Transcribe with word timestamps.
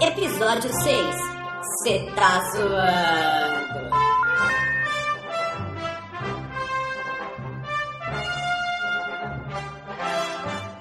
Episódio 0.00 0.70
6 0.82 1.34
Cê 1.82 2.10
tá 2.14 2.40
zoando. 2.52 3.90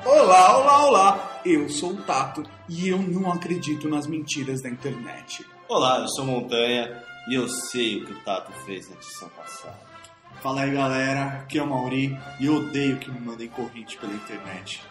Olá, 0.06 0.58
olá, 0.58 0.86
olá! 0.86 1.42
Eu 1.46 1.70
sou 1.70 1.92
o 1.92 2.02
Tato 2.04 2.44
e 2.70 2.90
eu 2.90 2.98
não 3.00 3.32
acredito 3.32 3.90
nas 3.90 4.08
mentiras 4.08 4.62
da 4.62 4.70
internet. 4.70 5.46
Olá, 5.68 6.00
eu 6.00 6.08
sou 6.10 6.26
Montanha 6.26 7.04
e 7.28 7.36
eu 7.36 7.48
sei 7.48 8.02
o 8.02 8.06
que 8.06 8.14
o 8.14 8.20
Tato 8.24 8.52
fez 8.66 8.90
na 8.90 8.96
edição 8.96 9.30
passada. 9.30 9.93
Fala 10.42 10.62
aí 10.62 10.72
galera, 10.74 11.40
aqui 11.42 11.58
é 11.58 11.64
o 11.64 11.68
Mauri 11.68 12.18
e 12.40 12.48
eu 12.48 12.56
odeio 12.56 12.98
que 12.98 13.10
me 13.10 13.20
mandem 13.20 13.48
corrente 13.48 13.98
pela 13.98 14.14
internet. 14.14 14.82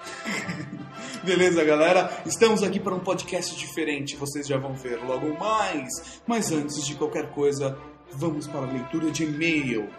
Beleza, 1.23 1.63
galera? 1.65 2.23
Estamos 2.25 2.63
aqui 2.63 2.81
para 2.81 2.95
um 2.95 3.01
podcast 3.01 3.55
diferente, 3.57 4.17
vocês 4.17 4.47
já 4.47 4.57
vão 4.57 4.73
ver 4.75 4.97
logo 5.05 5.39
mais. 5.39 6.23
Mas 6.27 6.51
antes 6.51 6.87
de 6.87 6.95
qualquer 6.95 7.31
coisa, 7.33 7.77
vamos 8.13 8.47
para 8.47 8.61
a 8.61 8.73
leitura 8.73 9.11
de 9.11 9.25
e-mails. 9.25 9.91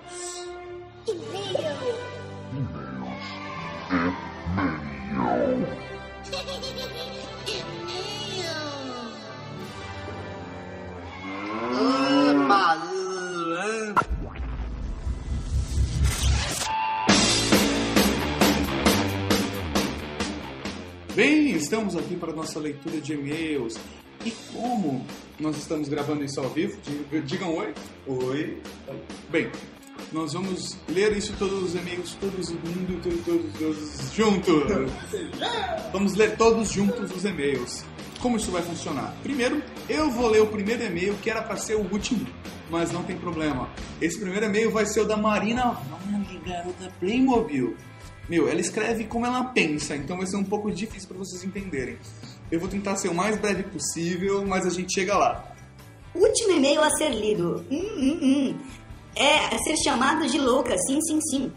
Bem, 21.16 21.52
estamos 21.52 21.96
aqui 21.96 22.16
para 22.16 22.32
a 22.32 22.36
nossa 22.36 22.60
leitura 22.60 23.00
de 23.00 23.14
e-mails. 23.14 23.76
E 24.26 24.32
como 24.54 25.06
nós 25.40 25.58
estamos 25.58 25.90
gravando 25.90 26.24
isso 26.24 26.40
ao 26.40 26.50
vivo, 26.50 26.78
diga- 26.82 27.22
digam 27.22 27.54
oi. 27.56 27.74
Oi. 28.08 28.62
Bem, 29.30 29.50
nós 30.12 30.34
vamos 30.34 30.78
ler 30.88 31.16
isso 31.16 31.34
todos 31.38 31.62
os 31.62 31.76
e-mails, 31.76 32.16
todos 32.20 32.50
mundo, 32.50 33.00
todos, 33.04 33.24
todos, 33.26 33.54
todos 33.54 34.14
juntos. 34.16 34.92
Vamos 35.92 36.14
ler 36.16 36.36
todos 36.38 36.72
juntos 36.72 37.12
os 37.12 37.26
e-mails. 37.26 37.84
Como 38.20 38.38
isso 38.38 38.52
vai 38.52 38.62
funcionar? 38.62 39.14
Primeiro, 39.22 39.62
eu 39.90 40.10
vou 40.10 40.30
ler 40.30 40.42
o 40.42 40.48
primeiro 40.48 40.84
e-mail 40.84 41.14
que 41.22 41.30
era 41.30 41.42
para 41.42 41.58
ser 41.58 41.76
o 41.76 41.82
último, 41.92 42.26
mas 42.72 42.90
não 42.94 43.04
tem 43.04 43.18
problema. 43.18 43.70
Esse 44.02 44.18
primeiro 44.18 44.46
e-mail 44.46 44.72
vai 44.72 44.86
ser 44.86 45.02
o 45.02 45.06
da 45.06 45.18
Marina 45.18 45.72
Vale, 45.74 46.40
garota 46.46 46.90
Playmobil. 47.02 47.76
Meu, 48.30 48.48
ela 48.48 48.62
escreve 48.62 49.04
como 49.06 49.26
ela 49.26 49.44
pensa, 49.46 49.96
então 49.96 50.18
vai 50.18 50.26
ser 50.26 50.38
um 50.38 50.44
pouco 50.44 50.72
difícil 50.72 51.10
para 51.10 51.18
vocês 51.18 51.44
entenderem. 51.44 51.98
Eu 52.52 52.60
vou 52.60 52.70
tentar 52.70 52.96
ser 52.96 53.10
o 53.10 53.14
mais 53.14 53.38
breve 53.38 53.64
possível, 53.64 54.46
mas 54.46 54.66
a 54.66 54.70
gente 54.70 54.94
chega 54.94 55.18
lá. 55.18 55.54
Último 56.16 56.52
e-mail 56.52 56.82
a 56.82 56.90
ser 56.92 57.10
lido. 57.10 57.66
Hum, 57.70 57.90
hum, 57.98 58.20
hum. 58.22 58.58
É 59.16 59.58
ser 59.60 59.76
chamado 59.84 60.26
de 60.28 60.40
louca, 60.40 60.76
sim, 60.88 61.00
sim, 61.02 61.20
sim. 61.22 61.52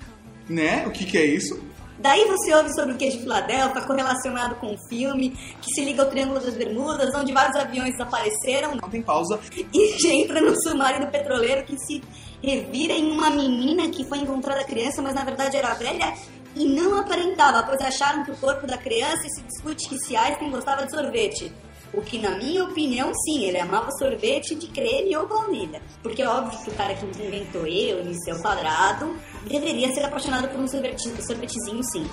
Né? 0.48 0.86
O 0.86 0.90
que, 0.90 1.04
que 1.04 1.16
é 1.18 1.24
isso? 1.24 1.62
Daí 1.98 2.26
você 2.26 2.54
ouve 2.54 2.74
sobre 2.74 2.92
o 2.92 2.96
queijo 2.96 3.20
Filadélfia 3.20 3.80
correlacionado 3.82 4.56
com 4.56 4.74
o 4.74 4.88
filme, 4.88 5.30
que 5.62 5.72
se 5.74 5.82
liga 5.82 6.02
ao 6.02 6.10
Triângulo 6.10 6.40
das 6.40 6.54
Bermudas, 6.54 7.14
onde 7.14 7.32
vários 7.32 7.56
aviões 7.56 7.92
desapareceram, 7.92 8.76
Não 8.76 8.88
tem 8.90 9.00
pausa. 9.00 9.40
e 9.72 10.06
entra 10.22 10.40
no 10.40 10.54
submarino 10.62 11.06
petroleiro 11.10 11.64
que 11.64 11.78
se 11.78 12.02
revira 12.42 12.92
em 12.92 13.10
uma 13.10 13.30
menina 13.30 13.88
que 13.88 14.04
foi 14.04 14.18
encontrada 14.18 14.62
criança, 14.64 15.00
mas 15.00 15.14
na 15.14 15.24
verdade 15.24 15.56
era 15.56 15.72
velha 15.74 16.12
e 16.56 16.64
não 16.64 16.98
aparentava, 16.98 17.62
pois 17.64 17.80
acharam 17.82 18.24
que 18.24 18.30
o 18.30 18.36
corpo 18.36 18.66
da 18.66 18.78
criança 18.78 19.26
e 19.26 19.30
se 19.30 19.42
discute 19.42 19.88
que 19.90 19.98
se 19.98 20.16
Einstein 20.16 20.50
gostava 20.50 20.86
de 20.86 20.90
sorvete. 20.90 21.52
O 21.92 22.00
que, 22.00 22.18
na 22.18 22.30
minha 22.36 22.64
opinião, 22.64 23.12
sim, 23.14 23.44
ele 23.44 23.58
amava 23.58 23.90
sorvete 23.92 24.54
de 24.54 24.66
creme 24.68 25.14
ou 25.16 25.28
baunilha. 25.28 25.80
Porque 26.02 26.22
é 26.22 26.28
óbvio 26.28 26.58
que 26.64 26.70
o 26.70 26.74
cara 26.74 26.94
que 26.94 27.04
inventou 27.04 27.66
ele, 27.66 28.10
em 28.10 28.14
seu 28.22 28.38
quadrado, 28.40 29.16
deveria 29.46 29.92
ser 29.94 30.04
apaixonado 30.04 30.48
por 30.48 30.58
um 30.58 30.66
sorvete, 30.66 31.02
sorvetezinho, 31.22 31.82
sim. 31.84 32.08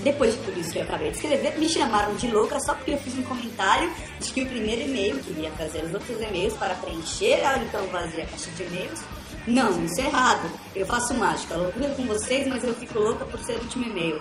Depois 0.00 0.34
de 0.34 0.40
tudo 0.42 0.60
isso 0.60 0.72
que 0.72 0.78
eu 0.78 0.82
acabei 0.82 1.10
de 1.10 1.16
escrever, 1.16 1.58
me 1.58 1.68
chamaram 1.68 2.14
de 2.16 2.26
louca 2.26 2.60
só 2.60 2.74
porque 2.74 2.90
eu 2.90 2.98
fiz 2.98 3.16
um 3.16 3.22
comentário 3.22 3.90
de 4.20 4.32
que 4.32 4.42
o 4.42 4.46
primeiro 4.46 4.82
e-mail, 4.82 5.18
que 5.20 5.32
ia 5.40 5.50
trazer 5.52 5.84
os 5.84 5.94
outros 5.94 6.20
e-mails 6.20 6.54
para 6.54 6.74
preencher 6.74 7.44
a 7.46 7.58
então 7.58 7.86
vazia 7.86 8.26
caixa 8.26 8.50
de 8.50 8.62
e-mails. 8.64 9.00
Não, 9.46 9.84
isso 9.84 10.00
é 10.00 10.06
errado. 10.06 10.50
Eu 10.74 10.86
faço 10.86 11.14
mágica, 11.14 11.56
loucura 11.56 11.90
com 11.90 12.04
vocês, 12.06 12.46
mas 12.48 12.64
eu 12.64 12.74
fico 12.74 12.98
louca 12.98 13.24
por 13.24 13.38
ser 13.40 13.54
o 13.54 13.60
último 13.60 13.84
e-mail. 13.84 14.20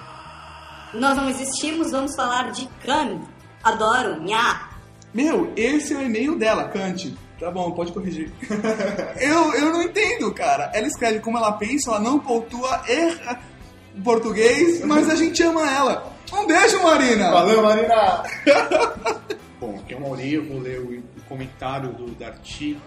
Nós 0.93 1.17
não 1.17 1.29
existimos, 1.29 1.91
vamos 1.91 2.15
falar 2.15 2.51
de 2.51 2.67
Khan. 2.85 3.21
Adoro, 3.63 4.21
nha. 4.21 4.69
Meu, 5.13 5.51
esse 5.55 5.93
é 5.93 5.97
o 5.97 6.03
e-mail 6.03 6.37
dela, 6.37 6.65
Kant. 6.69 7.15
Tá 7.39 7.51
bom, 7.51 7.71
pode 7.71 7.91
corrigir. 7.91 8.31
eu, 9.19 9.53
eu 9.53 9.73
não 9.73 9.81
entendo, 9.81 10.33
cara. 10.33 10.71
Ela 10.73 10.87
escreve 10.87 11.19
como 11.19 11.37
ela 11.37 11.53
pensa, 11.53 11.89
ela 11.89 11.99
não 11.99 12.19
pontua, 12.19 12.83
erra 12.87 13.41
o 13.97 14.01
português, 14.01 14.83
mas 14.85 15.09
a 15.09 15.15
gente 15.15 15.41
ama 15.43 15.69
ela. 15.69 16.13
Um 16.31 16.45
beijo, 16.45 16.81
Marina! 16.81 17.31
Valeu 17.31 17.61
Marina! 17.61 18.23
Bom, 19.59 19.79
aqui 19.79 19.93
é 19.93 19.97
o 19.97 20.01
Mauri, 20.01 20.33
eu 20.33 20.45
vou 20.45 20.59
ler 20.59 20.79
o, 20.79 21.03
comentário 21.27 21.89
do 21.89 22.11
Darty 22.11 22.77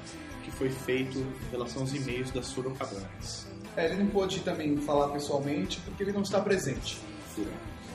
foi 0.59 0.69
feito 0.69 1.19
em 1.19 1.51
relação 1.51 1.83
aos 1.83 1.95
e-mails 1.95 2.31
da 2.31 2.43
Sorocabanas. 2.43 3.47
É, 3.77 3.87
ele 3.87 4.03
não 4.03 4.09
pôde 4.09 4.41
também 4.41 4.77
falar 4.79 5.09
pessoalmente 5.09 5.81
porque 5.85 6.03
ele 6.03 6.13
não 6.13 6.23
está 6.23 6.41
presente. 6.41 6.99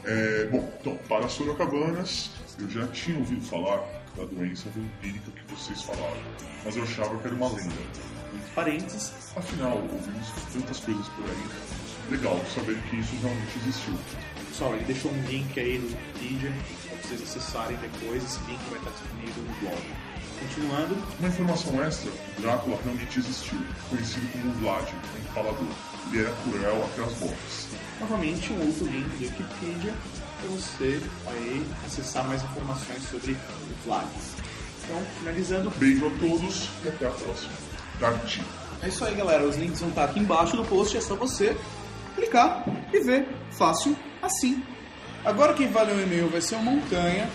É, 0.06 0.46
bom, 0.46 0.74
então, 0.80 0.98
para 1.10 1.28
Sorocabanas, 1.28 2.32
eu 2.58 2.70
já 2.70 2.88
tinha 2.88 3.20
ouvido 3.20 3.42
falar 3.42 3.86
da 4.16 4.24
doença 4.26 4.70
vampírica 4.70 5.32
que 5.32 5.54
vocês 5.54 5.82
falaram, 5.82 6.22
mas 6.64 6.76
eu 6.78 6.84
achava 6.84 7.18
que 7.18 7.28
era 7.28 7.36
uma 7.36 7.50
lenda. 7.50 7.74
Entre 8.34 8.52
parênteses, 8.56 9.12
Afinal, 9.36 9.78
ouvimos 9.78 10.28
tantas 10.54 10.80
coisas 10.80 11.08
por 11.10 11.26
aí. 11.26 11.73
Legal 12.10 12.40
saber 12.54 12.78
que 12.90 12.98
isso 12.98 13.16
realmente 13.22 13.58
existiu. 13.60 13.94
pessoal, 14.50 14.76
ele 14.76 14.84
deixou 14.86 15.12
um 15.12 15.22
link 15.24 15.60
aí 15.60 15.80
no 15.80 15.88
Wikipedia 15.88 16.54
para 16.90 16.98
vocês 16.98 17.22
acessarem 17.24 17.78
depois. 17.78 18.24
Esse 18.24 18.40
link 18.42 18.60
vai 18.70 18.80
estar 18.80 18.92
disponível 18.92 19.44
no 19.44 19.54
blog. 19.62 19.82
Continuando, 20.40 20.98
Uma 21.20 21.30
informação 21.30 21.84
extra, 21.84 22.12
Drácula 22.40 22.78
realmente 22.84 23.20
existiu, 23.20 23.58
conhecido 23.90 24.28
como 24.34 24.52
Vlad, 24.56 24.86
o 24.90 25.30
Empalador. 25.30 25.68
Ele 26.12 26.22
era 26.22 26.36
cruel 26.44 26.84
até 26.84 27.04
as 27.04 27.20
mortes. 27.20 27.68
novamente 28.00 28.52
um 28.52 28.66
outro 28.66 28.86
link 28.86 29.08
do 29.08 29.24
Wikipedia 29.24 29.94
para 30.40 30.50
você 30.50 31.02
aí 31.28 31.66
acessar 31.86 32.28
mais 32.28 32.44
informações 32.44 33.04
sobre 33.10 33.32
o 33.32 33.86
Vlad. 33.86 34.06
Então, 34.84 35.02
finalizando, 35.20 35.72
Beijo 35.78 36.08
a 36.08 36.10
todos 36.20 36.70
e 36.84 36.90
até 36.90 37.08
a 37.08 37.12
próxima. 37.12 37.54
Darty. 38.00 38.44
É 38.82 38.90
isso 38.90 39.06
aí, 39.06 39.16
galera. 39.16 39.48
Os 39.48 39.56
links 39.56 39.80
vão 39.80 39.90
estar 39.90 40.04
aqui 40.06 40.20
embaixo 40.20 40.58
no 40.58 40.66
post. 40.66 40.98
É 40.98 41.02
só 41.02 41.16
você 41.16 41.56
clicar 42.16 42.64
e 42.94 43.00
ver. 43.02 43.28
Fácil 43.52 43.96
assim. 44.22 44.64
Agora 45.26 45.54
quem 45.54 45.68
vai 45.70 45.86
ler 45.86 45.96
o 45.96 46.02
e-mail 46.02 46.28
vai 46.30 46.42
ser 46.42 46.56
o 46.56 46.60
Montanha, 46.60 47.30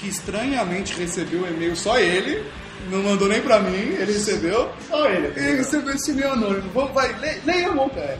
que 0.00 0.08
estranhamente 0.08 0.94
recebeu 0.98 1.42
o 1.42 1.46
e-mail 1.48 1.74
só 1.76 1.98
ele. 1.98 2.44
Não 2.90 3.02
mandou 3.02 3.28
nem 3.28 3.42
pra 3.42 3.58
mim, 3.60 3.76
ele 3.76 4.12
recebeu. 4.12 4.70
Só 4.88 5.06
ele. 5.08 5.26
Ele 5.38 5.56
recebeu 5.58 5.94
esse 5.94 6.10
e-mail 6.12 6.32
anônimo. 6.32 6.70
Vamos, 6.72 6.92
vai, 6.92 7.12
le- 7.18 7.40
leia, 7.44 7.70
Montanha. 7.72 8.18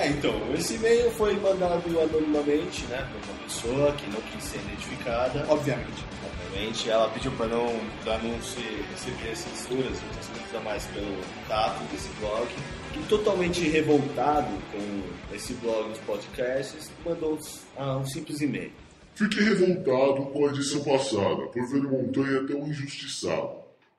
É, 0.00 0.08
então, 0.08 0.32
esse 0.54 0.76
e-mail 0.76 1.10
foi 1.10 1.34
mandado 1.34 2.00
anonimamente, 2.00 2.86
né, 2.86 3.06
por 3.12 3.30
uma 3.30 3.42
pessoa 3.42 3.92
que 3.92 4.10
não 4.10 4.18
quis 4.22 4.44
ser 4.44 4.58
identificada. 4.60 5.44
Obviamente. 5.46 6.02
Obviamente, 6.24 6.88
ela 6.88 7.10
pediu 7.10 7.30
para 7.32 7.48
não, 7.48 7.78
pra 8.02 8.16
não 8.16 8.40
se 8.40 8.60
receber 8.90 9.36
censuras, 9.36 10.00
muitas 10.00 10.26
coisas 10.26 10.54
a 10.54 10.60
mais 10.60 10.86
pelo 10.86 11.20
tato 11.46 11.84
desse 11.92 12.08
blog. 12.18 12.48
E 12.96 13.02
totalmente 13.10 13.68
revoltado 13.68 14.48
com 14.72 15.36
esse 15.36 15.52
blog 15.52 15.90
nos 15.90 15.98
podcasts, 15.98 16.90
mandou 17.04 17.38
ah, 17.76 17.98
um 17.98 18.06
simples 18.06 18.40
e-mail. 18.40 18.72
Fiquei 19.14 19.44
revoltado 19.44 20.30
com 20.32 20.46
a 20.46 20.48
edição 20.48 20.82
passada 20.82 21.46
por 21.48 21.68
ver 21.68 21.84
o 21.84 21.90
Montanha 21.90 22.46
tão 22.46 22.66
injustiçado. 22.66 23.50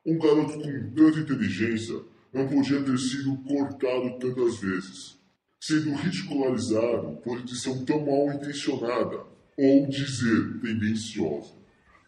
Um 0.03 0.17
garoto 0.17 0.53
com 0.53 0.91
tanta 0.95 1.19
inteligência 1.19 1.99
não 2.33 2.47
podia 2.47 2.81
ter 2.81 2.97
sido 2.97 3.37
cortado 3.47 4.17
tantas 4.17 4.57
vezes, 4.57 5.20
sendo 5.61 5.93
ridicularizado 5.93 7.17
por 7.23 7.37
edição 7.37 7.85
tão 7.85 8.03
mal 8.03 8.33
intencionada, 8.35 9.19
ou 9.55 9.87
dizer 9.87 10.59
tendenciosa. 10.59 11.53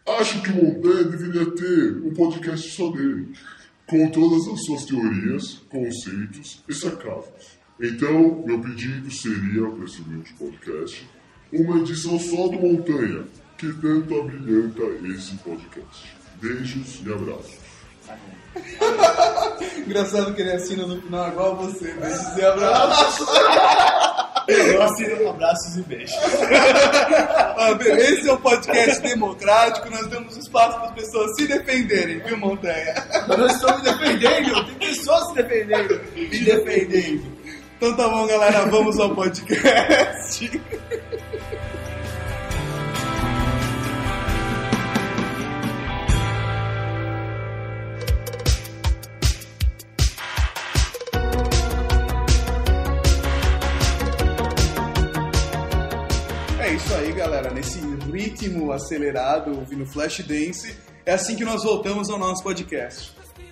Acho 0.08 0.42
que 0.42 0.52
Montanha 0.52 1.04
deveria 1.04 1.52
ter 1.52 2.04
um 2.04 2.14
podcast 2.14 2.72
só 2.72 2.92
dele, 2.92 3.32
com 3.86 4.10
todas 4.10 4.48
as 4.48 4.66
suas 4.66 4.86
teorias, 4.86 5.62
conceitos 5.70 6.64
e 6.68 6.74
sacadas. 6.74 7.60
Então, 7.80 8.44
meu 8.46 8.60
pedido 8.60 9.12
seria 9.12 9.70
para 9.70 9.86
esse 9.86 10.02
humilde 10.02 10.34
podcast 10.34 11.08
uma 11.52 11.80
edição 11.80 12.18
só 12.20 12.48
do 12.48 12.60
Montanha, 12.60 13.26
que 13.58 13.72
tanto 13.74 14.20
abrilhanta 14.20 14.84
esse 15.08 15.36
podcast. 15.36 16.16
Beijos 16.42 17.02
e 17.06 17.14
abraços. 17.14 17.62
Engraçado 19.78 20.34
que 20.34 20.42
ele 20.42 20.52
assina 20.52 20.86
no 20.86 21.02
final 21.02 21.28
igual 21.30 21.56
você. 21.56 21.92
Beijos 21.94 22.38
e 22.38 22.46
abraços. 22.46 23.28
Assina, 24.82 25.30
abraços 25.30 25.78
e 25.78 25.82
beijos. 25.84 26.16
Esse 27.98 28.30
é 28.30 28.34
um 28.34 28.38
podcast 28.38 29.02
democrático, 29.02 29.90
nós 29.90 30.08
damos 30.08 30.38
espaço 30.38 30.80
para 30.80 30.90
as 30.90 30.94
pessoas 30.94 31.36
se 31.36 31.48
defenderem, 31.48 32.20
viu, 32.20 32.38
Montanha? 32.38 32.94
Eu 33.30 33.38
não 33.38 33.48
estou 33.48 33.76
me 33.78 33.84
defendendo, 33.84 34.66
tem 34.66 34.90
pessoas 34.90 35.28
se 35.30 35.36
defendendo. 35.36 36.02
Me 36.16 36.40
defendendo. 36.40 37.34
Então 37.78 37.96
tá 37.96 38.08
bom, 38.08 38.28
galera, 38.28 38.66
vamos 38.66 39.00
ao 39.00 39.16
podcast. 39.16 40.62
É 56.74 56.75
isso 56.75 56.96
aí, 56.96 57.14
galera. 57.14 57.52
Nesse 57.52 57.80
ritmo 58.12 58.72
acelerado, 58.72 59.56
ouvindo 59.60 59.86
Flashdance, 59.86 60.75
é 61.06 61.14
assim 61.14 61.36
que 61.36 61.46
nós 61.46 61.64
voltamos 61.64 62.10
ao 62.10 62.18
nosso 62.18 62.42
podcast. 62.42 63.12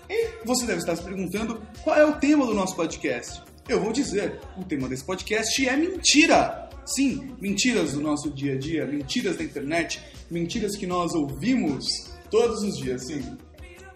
E 0.09 0.43
você 0.43 0.65
deve 0.65 0.79
estar 0.79 0.95
se 0.95 1.03
perguntando 1.03 1.61
qual 1.83 1.95
é 1.95 2.03
o 2.03 2.13
tema 2.13 2.47
do 2.47 2.55
nosso 2.55 2.75
podcast. 2.75 3.43
Eu 3.69 3.79
vou 3.79 3.93
dizer, 3.93 4.39
o 4.57 4.63
tema 4.63 4.89
desse 4.89 5.03
podcast 5.03 5.69
é 5.69 5.77
mentira. 5.77 6.67
Sim, 6.83 7.35
mentiras 7.39 7.93
do 7.93 8.01
nosso 8.01 8.31
dia 8.31 8.55
a 8.55 8.57
dia, 8.57 8.87
mentiras 8.87 9.37
da 9.37 9.43
internet, 9.43 10.01
mentiras 10.31 10.75
que 10.75 10.87
nós 10.87 11.13
ouvimos 11.13 11.85
todos 12.31 12.63
os 12.63 12.75
dias, 12.75 13.05
sim. 13.05 13.37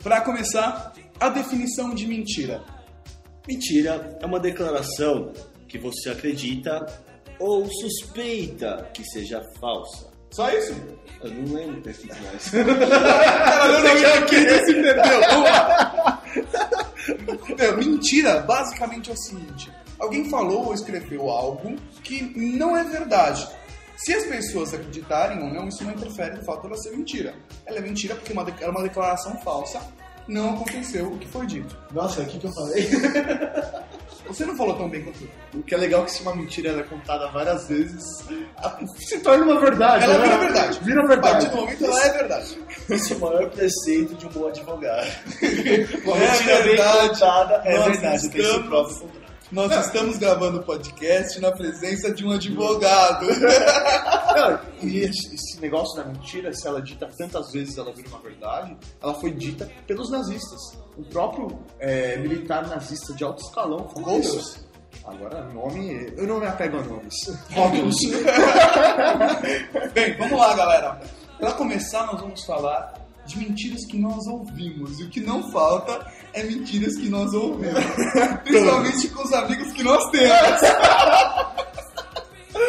Para 0.04 0.22
começar, 0.22 0.94
a 1.20 1.30
definição 1.30 1.96
de 1.96 2.06
mentira. 2.06 2.64
Mentira 3.48 4.20
é 4.22 4.26
uma 4.28 4.40
declaração 4.40 5.34
que 5.68 5.80
você 5.80 6.12
acredita 6.12 6.86
ou 7.40 7.66
suspeita 7.70 8.90
que 8.94 9.04
seja 9.06 9.42
falsa. 9.60 10.14
Só 10.32 10.50
isso? 10.50 10.74
Eu 11.22 11.32
não 11.32 11.54
lembro 11.54 11.82
desse 11.82 12.08
mais. 12.08 12.50
Cara, 12.50 13.68
não, 13.68 13.84
não, 13.84 14.26
quem 14.28 14.40
se 14.66 14.74
perdeu? 14.74 15.22
Vamos 15.30 15.50
lá. 15.50 16.22
Meu, 17.58 17.78
mentira, 17.78 18.40
basicamente 18.42 19.10
é 19.10 19.14
o 19.14 19.18
seguinte: 19.18 19.72
alguém 19.98 20.30
falou 20.30 20.66
ou 20.66 20.74
escreveu 20.74 21.30
algo 21.30 21.76
que 22.04 22.22
não 22.38 22.76
é 22.76 22.84
verdade. 22.84 23.48
Se 23.98 24.14
as 24.14 24.26
pessoas 24.26 24.74
acreditarem 24.74 25.42
ou 25.42 25.54
não, 25.54 25.70
isso 25.70 25.84
não 25.86 25.94
interfere 25.94 26.36
no 26.36 26.44
fato 26.44 26.64
dela 26.64 26.76
ser 26.78 26.92
mentira. 26.92 27.34
Ela 27.66 27.78
é 27.78 27.82
mentira 27.82 28.14
porque 28.16 28.34
é 28.34 28.36
uma 28.36 28.56
é 28.60 28.70
uma 28.70 28.84
declaração 28.84 29.40
falsa, 29.42 29.80
não 30.28 30.56
aconteceu 30.56 31.08
o 31.14 31.18
que 31.18 31.28
foi 31.28 31.46
dito. 31.46 31.78
Nossa, 31.94 32.22
o 32.22 32.26
que, 32.26 32.40
que 32.40 32.48
eu 32.48 32.52
falei? 32.52 32.90
Você 34.28 34.46
não 34.46 34.56
falou 34.56 34.76
tão 34.76 34.90
bem 34.90 35.04
quanto 35.04 35.22
eu. 35.24 35.60
O 35.60 35.64
que 35.64 35.74
é 35.74 35.78
legal 35.78 36.02
é 36.02 36.06
que 36.06 36.12
se 36.12 36.22
uma 36.22 36.36
mentira 36.36 36.70
ela 36.70 36.82
é 36.82 36.84
contada 36.84 37.28
várias 37.32 37.68
vezes, 37.68 38.04
a- 38.58 38.78
se 38.98 39.20
torna 39.20 39.44
uma 39.46 39.60
verdade. 39.60 40.04
Ela 40.04 40.18
né? 40.18 40.24
vira 40.26 40.38
verdade. 40.40 40.80
Vira 40.84 41.04
A 41.04 41.08
verdade. 41.08 41.32
partir 41.34 41.50
do 41.50 41.56
momento 41.62 41.86
ela 41.86 42.04
é 42.06 42.10
verdade. 42.14 42.58
Esse 42.90 43.14
é 43.14 43.16
o 43.16 43.20
maior 43.20 43.50
preceito 43.52 44.16
de 44.16 44.26
um 44.26 44.30
bom 44.30 44.48
advogado. 44.48 45.08
Uma 46.06 46.18
É 46.18 46.32
mentira 46.32 46.62
bem 46.64 46.78
contada 47.10 47.62
é 47.66 47.78
Nós 47.78 47.86
verdade, 47.86 48.30
tem 48.30 48.42
estamos- 48.42 48.48
seu 48.48 48.64
próprio 48.64 48.96
contrato. 49.00 49.25
Nós 49.56 49.72
estamos 49.86 50.18
gravando 50.18 50.60
o 50.60 50.64
podcast 50.64 51.40
na 51.40 51.50
presença 51.50 52.14
de 52.14 52.26
um 52.26 52.32
advogado. 52.32 53.26
Não, 54.36 54.60
e 54.84 55.00
esse, 55.08 55.62
negócio 55.62 55.96
da 55.96 56.04
mentira, 56.04 56.54
se 56.54 56.68
ela 56.68 56.80
é 56.80 56.82
dita 56.82 57.08
tantas 57.18 57.54
vezes 57.54 57.78
ela 57.78 57.94
vira 57.94 58.10
uma 58.10 58.20
verdade, 58.20 58.76
ela 59.02 59.14
foi 59.14 59.32
dita 59.32 59.72
pelos 59.88 60.12
nazistas. 60.12 60.60
O 60.98 61.04
próprio 61.04 61.58
é, 61.80 62.18
militar 62.18 62.68
nazista 62.68 63.14
de 63.14 63.24
alto 63.24 63.42
escalão 63.44 63.88
falou 63.88 64.20
isso. 64.20 64.68
Agora, 65.06 65.46
nome. 65.46 66.12
Eu 66.18 66.28
não 66.28 66.42
me 66.42 66.48
apego 66.48 66.80
a 66.80 66.82
nomes. 66.82 67.16
Goebbels. 67.56 67.96
Bem, 69.94 70.18
vamos 70.18 70.38
lá, 70.38 70.54
galera. 70.54 71.00
Para 71.40 71.54
começar, 71.54 72.06
nós 72.08 72.20
vamos 72.20 72.44
falar 72.44 72.94
de 73.26 73.40
mentiras 73.40 73.86
que 73.86 73.98
nós 73.98 74.28
ouvimos. 74.28 75.00
E 75.00 75.04
o 75.04 75.10
que 75.10 75.22
não 75.22 75.50
falta 75.50 76.12
é 76.36 76.44
mentiras 76.44 76.96
que 76.98 77.10
nós 77.10 77.34
ouvimos. 77.34 77.84
Principalmente 78.44 79.08
com 79.08 79.24
os 79.24 79.34
amigos 79.34 79.72
que 79.72 79.84
nós 79.84 80.12
temos. 80.12 80.62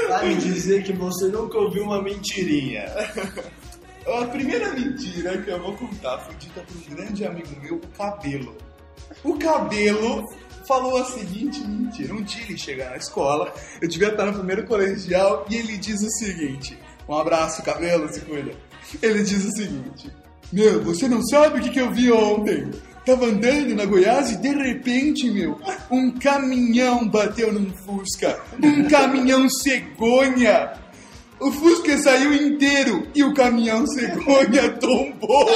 Vai 0.08 0.28
me 0.28 0.36
dizer 0.36 0.84
que 0.84 0.92
você 0.92 1.26
nunca 1.26 1.58
ouviu 1.58 1.82
uma 1.82 2.00
mentirinha. 2.00 2.86
A 4.06 4.24
primeira 4.26 4.72
mentira 4.72 5.36
que 5.42 5.50
eu 5.50 5.60
vou 5.60 5.74
contar 5.74 6.18
foi 6.20 6.36
dita 6.36 6.60
por 6.60 6.76
um 6.76 6.94
grande 6.94 7.26
amigo 7.26 7.48
meu, 7.60 7.74
o 7.74 7.80
Cabelo. 7.88 8.56
O 9.24 9.36
Cabelo 9.36 10.22
falou 10.64 10.96
a 10.98 11.04
seguinte 11.06 11.60
mentira. 11.66 12.14
Um 12.14 12.22
dia 12.22 12.44
ele 12.44 12.56
chega 12.56 12.88
na 12.90 12.96
escola, 12.96 13.52
eu 13.82 13.88
devia 13.88 14.10
estar 14.10 14.26
no 14.26 14.34
primeiro 14.34 14.64
colegial, 14.64 15.44
e 15.50 15.56
ele 15.56 15.76
diz 15.76 16.00
o 16.02 16.10
seguinte: 16.18 16.78
Um 17.08 17.14
abraço, 17.14 17.64
Cabelo, 17.64 18.08
se 18.08 18.20
cuida. 18.20 18.52
Ele 19.02 19.24
diz 19.24 19.44
o 19.44 19.50
seguinte: 19.50 20.08
Meu, 20.52 20.84
você 20.84 21.08
não 21.08 21.20
sabe 21.26 21.58
o 21.58 21.62
que, 21.64 21.70
que 21.70 21.80
eu 21.80 21.90
vi 21.90 22.12
ontem? 22.12 22.70
Tava 23.06 23.26
andando 23.26 23.72
na 23.76 23.84
Goiás 23.84 24.32
e 24.32 24.36
de 24.36 24.48
repente, 24.48 25.30
meu, 25.30 25.60
um 25.88 26.10
caminhão 26.10 27.06
bateu 27.08 27.52
num 27.52 27.72
Fusca. 27.72 28.36
Um 28.60 28.88
caminhão 28.88 29.48
cegonha. 29.48 30.72
O 31.38 31.52
Fusca 31.52 31.96
saiu 31.98 32.34
inteiro 32.34 33.06
e 33.14 33.22
o 33.22 33.32
caminhão 33.32 33.86
cegonha 33.86 34.72
tombou. 34.80 35.46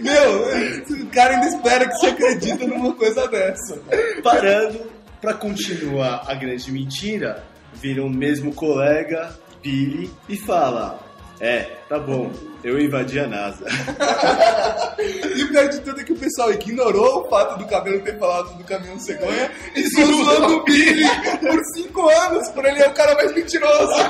Meu, 0.00 1.02
o 1.02 1.06
cara 1.10 1.34
ainda 1.34 1.46
espera 1.46 1.86
que 1.86 1.94
você 1.96 2.06
acredita 2.06 2.66
numa 2.66 2.94
coisa 2.94 3.28
dessa. 3.28 3.78
Parando 4.22 4.90
pra 5.20 5.34
continuar 5.34 6.24
a 6.26 6.32
grande 6.32 6.72
mentira, 6.72 7.44
vira 7.74 8.02
o 8.02 8.08
mesmo 8.08 8.54
colega, 8.54 9.38
Billy, 9.62 10.10
e 10.30 10.36
fala: 10.38 11.09
É, 11.40 11.78
tá 11.88 11.98
bom, 11.98 12.30
eu 12.62 12.78
invadi 12.78 13.18
a 13.18 13.26
NASA. 13.26 13.64
E 15.00 15.44
o 15.44 15.48
pior 15.48 15.66
de 15.68 15.80
tudo 15.80 15.98
é 15.98 16.04
que 16.04 16.12
o 16.12 16.18
pessoal 16.18 16.52
ignorou 16.52 17.24
o 17.24 17.28
fato 17.30 17.58
do 17.58 17.66
cabelo 17.66 18.02
ter 18.02 18.18
falado 18.18 18.58
do 18.58 18.64
caminhão 18.64 19.00
cegonha 19.00 19.50
e 19.74 19.88
só 19.88 20.04
zoando 20.04 20.56
o 20.56 20.64
Billy 20.64 21.08
por 21.40 21.64
cinco 21.74 22.06
anos, 22.06 22.48
por 22.48 22.66
ele 22.66 22.82
é 22.82 22.88
o 22.88 22.92
cara 22.92 23.14
mais 23.14 23.34
mentiroso. 23.34 23.94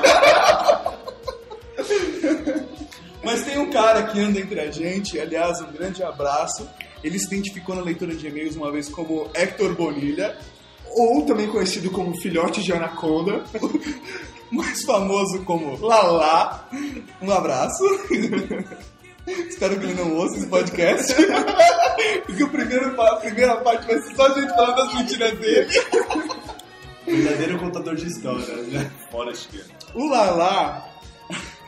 Mas 3.23 3.43
tem 3.43 3.57
um 3.57 3.69
cara 3.69 4.03
que 4.03 4.19
anda 4.19 4.39
entre 4.39 4.59
a 4.59 4.69
gente, 4.69 5.17
aliás, 5.17 5.61
um 5.61 5.71
grande 5.71 6.03
abraço. 6.03 6.67
Ele 7.01 7.17
se 7.17 7.27
identificou 7.27 7.73
na 7.75 7.81
leitura 7.81 8.13
de 8.13 8.27
e-mails 8.27 8.57
uma 8.57 8.69
vez 8.71 8.89
como 8.89 9.29
Hector 9.33 9.73
Bonilha, 9.75 10.35
Ou 10.89 11.25
também 11.25 11.47
conhecido 11.47 11.89
como 11.89 12.19
filhote 12.19 12.61
de 12.61 12.73
anaconda. 12.73 13.45
mais 14.61 14.83
famoso 14.83 15.43
como 15.43 15.77
Lala. 15.85 16.67
Um 17.21 17.31
abraço. 17.31 17.83
Espero 19.27 19.79
que 19.79 19.85
ele 19.85 19.93
não 19.93 20.15
ouça 20.17 20.37
esse 20.37 20.47
podcast. 20.47 21.13
Porque 22.25 22.43
o 22.43 22.49
primeiro, 22.49 23.01
a 23.01 23.15
primeira 23.17 23.55
parte 23.61 23.87
vai 23.87 24.01
ser 24.01 24.15
só 24.15 24.25
a 24.27 24.39
gente 24.39 24.49
falando 24.49 24.75
das 24.75 24.93
mentiras 24.95 25.39
dele. 25.39 25.69
Verdadeiro 27.05 27.59
contador 27.59 27.95
de 27.95 28.07
história, 28.07 28.55
né? 28.63 28.91
Fora 29.11 29.31
de 29.31 29.63
O 29.93 30.07
Lala, 30.09 30.89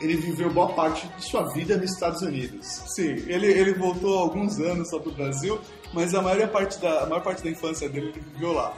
ele 0.00 0.16
viveu 0.16 0.50
boa 0.50 0.72
parte 0.74 1.06
de 1.06 1.24
sua 1.24 1.52
vida 1.52 1.76
nos 1.76 1.92
Estados 1.92 2.22
Unidos. 2.22 2.66
Sim, 2.94 3.24
ele, 3.26 3.46
ele 3.46 3.74
voltou 3.74 4.18
há 4.18 4.22
alguns 4.22 4.58
anos 4.58 4.90
só 4.90 4.98
pro 4.98 5.12
Brasil, 5.12 5.60
mas 5.92 6.14
a 6.14 6.20
maior 6.20 6.48
parte 6.48 6.78
da, 6.78 7.04
a 7.04 7.06
maior 7.06 7.22
parte 7.22 7.42
da 7.42 7.50
infância 7.50 7.88
dele 7.88 8.08
ele 8.08 8.24
viveu 8.32 8.52
lá. 8.52 8.76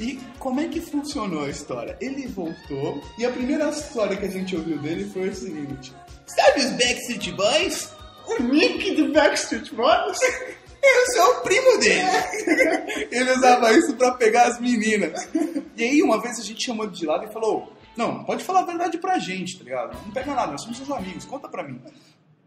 E 0.00 0.18
como 0.38 0.60
é 0.60 0.68
que 0.68 0.80
funcionou 0.80 1.44
a 1.44 1.50
história? 1.50 1.96
Ele 2.00 2.26
voltou 2.26 3.02
e 3.18 3.24
a 3.24 3.30
primeira 3.30 3.68
história 3.68 4.16
que 4.16 4.26
a 4.26 4.30
gente 4.30 4.56
ouviu 4.56 4.78
dele 4.78 5.08
foi 5.10 5.28
o 5.28 5.34
seguinte: 5.34 5.92
Sabe 6.26 6.60
os 6.60 6.70
Backstreet 6.72 7.32
Boys? 7.32 7.88
O 8.26 8.42
Nick 8.42 8.94
do 8.94 9.12
Backstreet 9.12 9.72
Boys? 9.74 10.18
Eu 10.82 11.12
sou 11.14 11.34
o 11.34 11.40
primo 11.42 11.78
dele. 11.78 13.06
ele 13.12 13.32
usava 13.32 13.72
isso 13.72 13.94
pra 13.94 14.12
pegar 14.12 14.48
as 14.48 14.60
meninas. 14.60 15.28
E 15.76 15.84
aí, 15.84 16.02
uma 16.02 16.20
vez 16.20 16.40
a 16.40 16.42
gente 16.42 16.64
chamou 16.64 16.84
ele 16.84 16.92
de 16.92 17.06
lado 17.06 17.24
e 17.24 17.32
falou: 17.32 17.72
Não, 17.96 18.24
pode 18.24 18.42
falar 18.42 18.60
a 18.60 18.66
verdade 18.66 18.98
pra 18.98 19.18
gente, 19.18 19.58
tá 19.58 19.64
ligado? 19.64 19.96
Não 20.04 20.12
pega 20.12 20.34
nada, 20.34 20.50
nós 20.50 20.62
somos 20.62 20.76
seus 20.76 20.90
amigos, 20.90 21.24
conta 21.24 21.48
pra 21.48 21.62
mim. 21.62 21.80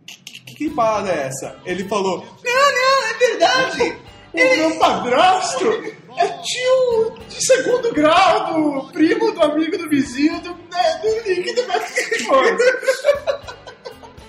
Que, 0.05 0.41
que, 0.41 0.55
que 0.55 0.69
parada 0.69 1.09
é 1.09 1.27
essa? 1.27 1.57
Ele 1.65 1.87
falou: 1.87 2.25
Não, 2.43 2.73
não, 2.73 3.09
é 3.09 3.17
verdade. 3.17 3.97
O 4.35 4.57
meu 4.57 4.77
padrasto 4.77 5.65
é 6.17 6.27
tio 6.27 7.17
de 7.27 7.45
segundo 7.45 7.91
grau 7.93 8.53
do 8.83 8.91
primo 8.91 9.31
do 9.31 9.41
amigo 9.43 9.77
do 9.77 9.89
vizinho 9.89 10.39
do, 10.41 10.49
né, 10.49 11.01
do 11.01 11.29
Nick 11.29 11.53
do. 11.53 11.61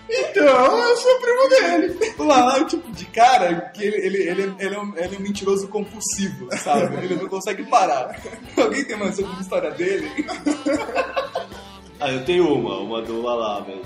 Então, 0.09 0.79
eu 0.89 0.97
sou 0.97 1.21
primo 1.21 1.49
dele. 1.49 2.15
O 2.19 2.23
Lala 2.25 2.59
é 2.59 2.61
o 2.63 2.67
tipo 2.67 2.91
de 2.93 3.05
cara 3.07 3.73
que 3.75 3.85
ele, 3.85 3.97
ele, 3.97 4.17
ele, 4.29 4.43
é- 4.43 4.65
ele, 4.67 4.75
é 4.75 4.79
um, 4.79 4.97
ele 4.97 5.15
é 5.17 5.19
um 5.19 5.23
mentiroso 5.23 5.67
compulsivo, 5.69 6.49
sabe? 6.59 7.05
Ele 7.05 7.17
não 7.17 7.29
consegue 7.29 7.65
parar. 7.65 8.17
Alguém 8.57 8.85
tem 8.85 8.97
mais 8.97 9.19
alguma 9.19 9.41
história 9.41 9.71
dele? 9.73 10.09
Ah, 11.99 12.13
eu 12.13 12.25
tenho 12.25 12.53
uma, 12.55 12.79
uma 12.79 13.03
do 13.03 13.21
Lala 13.21 13.65
mesmo. 13.67 13.83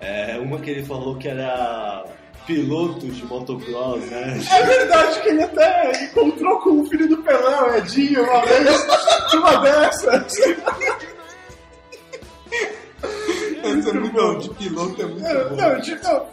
É, 0.00 0.36
uma 0.38 0.58
que 0.58 0.68
ele 0.70 0.84
falou 0.84 1.16
que 1.16 1.28
era 1.28 2.04
piloto 2.46 3.06
de 3.06 3.24
motocross, 3.24 4.00
né? 4.06 4.40
É 4.52 4.62
verdade 4.64 5.20
que 5.20 5.28
ele 5.28 5.42
até 5.42 6.04
encontrou 6.04 6.58
com 6.60 6.80
o 6.80 6.86
filho 6.86 7.08
do 7.08 7.18
Pelão, 7.22 7.76
Edinho, 7.76 8.22
uma 8.22 8.44
vez, 8.46 8.86
uma 9.34 9.56
dessas. 9.56 10.34
Essa 13.62 13.90
é 13.90 13.92
muito 13.94 14.38
de 14.38 14.50
piloto, 14.54 15.02
é 15.02 15.06
muito 15.06 15.26
É, 15.26 15.44
bom. 15.48 15.56
Não, 15.56 15.80
tipo, 15.80 16.26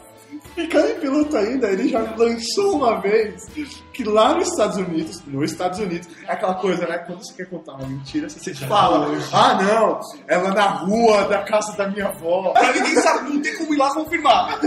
ficando 0.55 0.88
em 0.89 1.00
piloto 1.00 1.38
ainda, 1.38 1.67
ele 1.69 1.88
já 1.89 2.00
lançou 2.17 2.77
uma 2.77 3.00
vez 3.01 3.48
que 3.93 4.03
lá 4.03 4.33
nos 4.36 4.50
Estados 4.50 4.77
Unidos, 4.77 5.22
nos 5.27 5.51
Estados 5.51 5.79
Unidos, 5.79 6.07
é 6.27 6.31
aquela 6.33 6.55
coisa, 6.55 6.86
né? 6.88 6.98
Quando 7.00 7.24
você 7.25 7.33
quer 7.33 7.50
contar 7.50 7.74
uma 7.74 7.88
mentira, 7.88 8.29
você 8.29 8.53
fala, 8.53 9.07
ah 9.31 9.62
não, 9.62 10.00
ela 10.27 10.50
na 10.53 10.67
rua 10.67 11.25
da 11.25 11.43
casa 11.43 11.75
da 11.77 11.88
minha 11.88 12.07
avó, 12.07 12.51
Pra 12.53 12.74
ninguém 12.74 12.95
sabe, 12.95 13.33
não 13.33 13.41
tem 13.41 13.55
como 13.57 13.74
ir 13.74 13.77
lá 13.77 13.93
confirmar. 13.93 14.60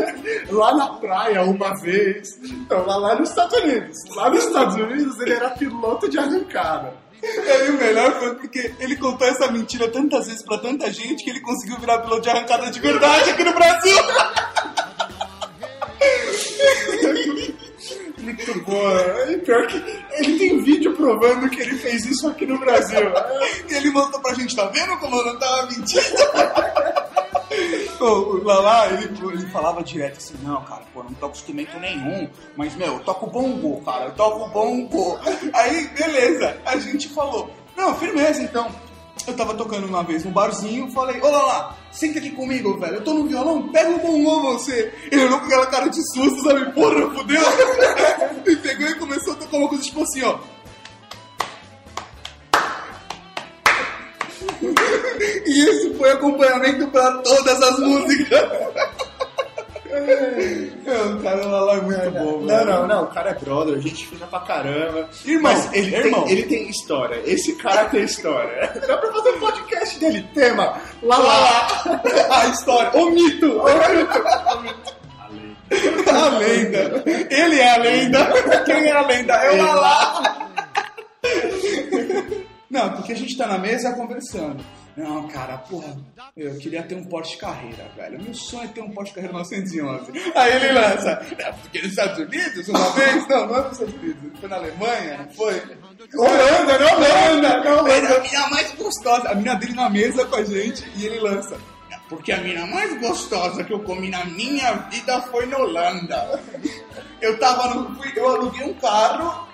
lá 0.51 0.75
na 0.75 0.89
praia 0.95 1.43
uma 1.43 1.75
vez. 1.81 2.39
Então, 2.43 2.85
lá, 2.87 2.97
lá 2.97 3.15
nos 3.19 3.31
Estados 3.31 3.59
Unidos. 3.59 3.97
Lá 4.15 4.31
nos 4.31 4.45
Estados 4.45 4.75
Unidos 4.77 5.19
ele 5.21 5.33
era 5.33 5.51
piloto 5.51 6.09
de 6.09 6.19
arrancada. 6.19 6.95
E 7.23 7.71
o 7.71 7.79
melhor 7.79 8.13
foi 8.21 8.35
porque 8.35 8.73
ele 8.79 8.95
contou 8.97 9.27
essa 9.27 9.51
mentira 9.51 9.89
tantas 9.89 10.27
vezes 10.27 10.45
pra 10.45 10.59
tanta 10.59 10.93
gente 10.93 11.25
que 11.25 11.31
ele 11.31 11.41
conseguiu 11.41 11.79
virar 11.79 11.99
piloto 12.01 12.21
de 12.23 12.29
arrancada 12.31 12.71
de 12.71 12.79
verdade 12.79 13.31
aqui 13.31 13.43
no 13.43 13.55
Brasil. 13.55 13.97
Muito 18.19 18.65
boa. 18.65 19.31
E 19.31 19.39
pior 19.39 19.67
que 19.67 19.77
ele 20.13 20.39
tem 20.39 20.63
vídeo 20.63 20.97
provando 20.97 21.51
que 21.51 21.61
ele 21.61 21.77
fez 21.77 22.07
isso 22.07 22.29
aqui 22.29 22.47
no 22.47 22.59
Brasil. 22.59 23.13
E 23.69 23.75
ele 23.75 23.91
mostrou 23.91 24.21
pra 24.21 24.35
gente, 24.35 24.57
tá 24.57 24.67
vendo 24.67 24.97
como 24.99 25.17
eu 25.17 25.27
não 25.27 25.39
tava 25.39 25.67
mentindo? 25.67 26.01
o 28.01 28.43
Lala, 28.43 28.93
ele, 28.93 29.05
ele 29.33 29.47
falava 29.49 29.83
direto 29.83 30.19
assim, 30.19 30.35
não, 30.43 30.63
cara, 30.65 30.83
pô, 30.93 31.03
não 31.03 31.15
toco 31.15 31.37
instrumento 31.37 31.79
nenhum, 31.79 32.29
mas, 32.57 32.75
meu, 32.77 32.95
eu 32.95 33.01
toco 33.01 33.27
bongo, 33.27 33.83
cara, 33.85 34.07
eu 34.07 34.13
toco 34.13 34.49
bongo. 34.51 35.19
Aí, 35.55 35.89
beleza, 35.89 36.57
a 36.65 36.79
gente 36.79 37.09
falou, 37.09 37.51
não, 37.77 37.95
firmeza, 37.97 38.43
então. 38.43 38.71
Eu 39.27 39.35
tava 39.35 39.55
tocando 39.55 39.87
uma 39.87 40.05
vez 40.05 40.25
no 40.25 40.31
barzinho, 40.31 40.91
falei, 40.93 41.21
ô 41.21 41.29
Lala, 41.29 41.77
senta 41.91 42.19
aqui 42.19 42.31
comigo, 42.31 42.79
velho, 42.79 42.97
eu 42.97 43.05
tô 43.05 43.13
no 43.13 43.27
violão, 43.27 43.69
pega 43.69 43.91
o 43.91 43.99
bongo 43.99 44.53
você. 44.53 44.93
Ele 45.11 45.25
olhou 45.25 45.41
com 45.41 45.47
aquela 45.47 45.67
cara 45.67 45.89
de 45.89 46.01
susto, 46.13 46.43
sabe, 46.43 46.73
porra, 46.73 47.11
fudeu. 47.11 47.43
e 48.47 48.57
pegou 48.57 48.87
e 48.87 48.95
começou 48.95 49.33
a 49.33 49.37
tocar 49.37 49.57
uma 49.57 49.69
coisa 49.69 49.83
tipo 49.83 50.03
assim, 50.03 50.23
ó. 50.23 50.39
E 55.47 55.65
esse 55.69 55.95
foi 55.95 56.11
acompanhamento 56.11 56.87
pra 56.89 57.19
todas 57.19 57.63
as 57.63 57.79
músicas. 57.79 58.41
É, 59.97 61.03
o 61.03 61.21
cara 61.23 61.47
lá 61.47 61.75
é 61.75 61.81
muito 61.81 62.11
bom, 62.11 62.41
Não, 62.43 62.65
não, 62.65 62.87
não, 62.87 63.05
o 63.05 63.07
cara 63.09 63.31
é 63.31 63.35
brother, 63.35 63.81
gente 63.81 64.07
fina 64.07 64.27
pra 64.27 64.41
caramba. 64.41 65.09
Irmão, 65.25 65.53
Mas 65.53 65.73
ele, 65.73 65.97
irmão. 65.97 66.23
Tem, 66.25 66.33
ele 66.33 66.43
tem 66.45 66.69
história, 66.69 67.21
esse 67.25 67.55
cara 67.57 67.87
tem 67.87 68.05
história. 68.05 68.73
Dá 68.87 68.99
pra 68.99 69.13
fazer 69.13 69.31
um 69.31 69.41
podcast 69.41 69.99
dele, 69.99 70.29
tema, 70.35 70.81
lá 71.03 71.19
lá. 71.19 72.01
A 72.31 72.47
história, 72.49 72.91
o 72.95 73.11
mito, 73.11 73.59
o 73.59 74.63
mito. 74.63 74.97
A 76.09 76.29
lenda. 76.39 77.03
Ele 77.29 77.59
é 77.59 77.75
a 77.75 77.79
lenda. 77.79 78.63
Quem 78.65 78.87
é 78.87 78.93
a 78.93 79.01
lenda? 79.07 79.35
É 79.35 79.51
o 79.51 79.57
Lala. 79.57 80.37
Não, 82.71 82.93
porque 82.93 83.13
a 83.13 83.17
gente 83.17 83.37
tá 83.37 83.47
na 83.47 83.59
mesa 83.59 83.93
conversando. 83.95 84.65
Não, 84.97 85.29
cara, 85.29 85.59
porra, 85.59 85.95
eu 86.35 86.57
queria 86.57 86.83
ter 86.83 86.95
um 86.95 87.05
Porsche 87.05 87.37
Carreira, 87.37 87.87
velho. 87.95 88.21
Meu 88.23 88.33
sonho 88.33 88.65
é 88.65 88.69
ter 88.69 88.81
um 88.81 88.91
Porsche 88.91 89.13
Carreira 89.13 89.35
911. 89.35 90.13
Aí 90.35 90.57
ele 90.57 90.73
lança, 90.73 91.17
porque 91.63 91.83
nos 91.83 91.91
Estados 91.91 92.19
Unidos, 92.19 92.69
uma 92.69 92.91
vez, 92.93 93.29
não, 93.29 93.47
não 93.47 93.57
é 93.57 93.61
nos 93.63 93.73
Estados 93.73 93.95
Unidos, 93.95 94.41
foi 94.41 94.49
na 94.49 94.57
Alemanha, 94.57 95.29
foi? 95.37 95.63
Holanda, 96.17 96.79
não, 96.79 96.97
Holanda, 96.97 97.65
não, 97.65 97.89
Era 97.89 98.17
a 98.17 98.21
mina 98.23 98.47
mais 98.49 98.73
gostosa, 98.73 99.29
a 99.29 99.35
mina 99.35 99.55
dele 99.57 99.75
na 99.75 99.91
mesa 99.91 100.25
com 100.25 100.37
a 100.37 100.45
gente, 100.45 100.91
e 100.97 101.05
ele 101.05 101.21
lança. 101.21 101.57
"É 101.91 101.97
Porque 102.09 102.33
a 102.33 102.39
mina 102.39 102.67
mais 102.67 102.99
gostosa 103.01 103.65
que 103.65 103.73
eu 103.75 103.81
comi 103.81 104.09
na 104.09 104.25
minha 104.25 104.73
vida 104.91 105.21
foi 105.23 105.45
na 105.47 105.59
Holanda. 105.59 106.41
Eu 107.21 107.39
tava 107.39 107.75
no. 107.75 108.03
Eu 108.15 108.29
aluguei 108.29 108.65
um 108.65 108.75
carro 108.75 109.47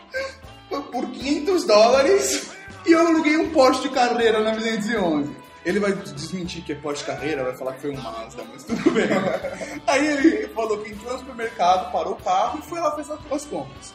por 0.92 1.10
500 1.10 1.64
dólares 1.64 2.51
e 2.86 2.92
eu 2.92 3.06
aluguei 3.06 3.36
um 3.36 3.50
Porsche 3.50 3.82
de 3.82 3.88
carreira 3.90 4.40
na 4.40 4.52
211. 4.52 5.42
Ele 5.64 5.78
vai 5.78 5.92
desmentir 5.92 6.64
que 6.64 6.72
é 6.72 6.74
Porsche 6.74 7.04
carreira, 7.04 7.44
vai 7.44 7.56
falar 7.56 7.74
que 7.74 7.82
foi 7.82 7.90
um 7.90 8.00
Mazda, 8.00 8.44
mas 8.52 8.64
tudo 8.64 8.90
bem. 8.90 9.06
Aí 9.86 10.06
ele 10.06 10.48
falou 10.48 10.78
que 10.78 10.90
entrou 10.90 11.12
no 11.12 11.18
supermercado, 11.20 11.92
parou 11.92 12.14
o 12.14 12.22
carro 12.22 12.58
e 12.58 12.62
foi 12.62 12.80
lá 12.80 12.90
fazer 12.96 13.16
as 13.30 13.44
compras. 13.44 13.94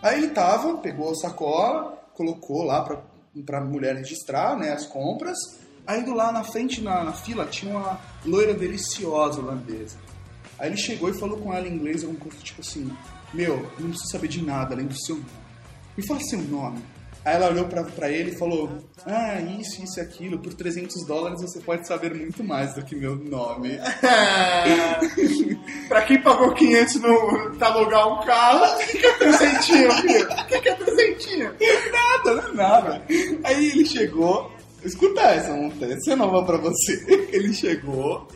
Aí 0.00 0.18
ele 0.18 0.28
tava, 0.28 0.78
pegou 0.78 1.10
a 1.10 1.14
sacola, 1.14 1.98
colocou 2.14 2.62
lá 2.64 2.82
pra, 2.82 3.02
pra 3.44 3.60
mulher 3.60 3.96
registrar 3.96 4.56
né, 4.56 4.70
as 4.70 4.86
compras. 4.86 5.36
Aí 5.86 6.00
indo 6.00 6.14
lá 6.14 6.30
na 6.30 6.44
frente, 6.44 6.80
na, 6.80 7.02
na 7.02 7.12
fila, 7.12 7.46
tinha 7.46 7.76
uma 7.76 8.00
loira 8.24 8.54
deliciosa 8.54 9.40
holandesa. 9.40 9.96
Aí 10.58 10.68
ele 10.68 10.76
chegou 10.76 11.08
e 11.08 11.14
falou 11.14 11.38
com 11.38 11.52
ela 11.52 11.66
em 11.66 11.74
inglês 11.74 12.04
alguma 12.04 12.20
coisa 12.20 12.38
tipo 12.38 12.60
assim: 12.60 12.90
Meu, 13.34 13.56
não 13.78 13.88
preciso 13.88 14.12
saber 14.12 14.28
de 14.28 14.44
nada 14.44 14.74
além 14.74 14.86
do 14.86 14.94
seu 15.04 15.16
nome. 15.16 15.28
Me 15.96 16.06
fala 16.06 16.20
seu 16.20 16.40
nome. 16.40 16.82
Aí 17.24 17.36
ela 17.36 17.50
olhou 17.50 17.66
pra, 17.66 17.84
pra 17.84 18.10
ele 18.10 18.32
e 18.32 18.38
falou: 18.38 18.78
Ah, 19.06 19.40
isso, 19.40 19.82
isso 19.82 20.00
e 20.00 20.02
aquilo. 20.02 20.38
Por 20.38 20.54
300 20.54 21.06
dólares 21.06 21.40
você 21.40 21.60
pode 21.60 21.86
saber 21.86 22.14
muito 22.14 22.42
mais 22.42 22.74
do 22.74 22.84
que 22.84 22.96
meu 22.96 23.14
nome. 23.14 23.78
pra 25.88 26.02
quem 26.02 26.20
pagou 26.20 26.52
500 26.52 26.94
no, 26.96 27.54
pra 27.58 27.68
alugar 27.68 28.08
um 28.08 28.26
carro, 28.26 28.74
o 28.74 28.78
que 28.78 28.98
que 28.98 29.06
é 29.06 29.12
presentinho, 29.12 29.92
filho? 29.92 30.32
O 30.32 30.46
que 30.46 30.60
que 30.60 30.68
é 30.68 30.74
presentinho? 30.74 31.54
nada, 31.92 32.34
não 32.34 32.48
é 32.48 32.54
nada. 32.54 33.02
Aí 33.44 33.70
ele 33.70 33.86
chegou, 33.86 34.50
escuta 34.84 35.20
essa 35.20 35.52
montanha, 35.52 35.94
essa 35.94 36.12
é 36.12 36.16
nova 36.16 36.44
pra 36.44 36.58
você. 36.58 37.04
Ele 37.32 37.52
chegou, 37.54 38.26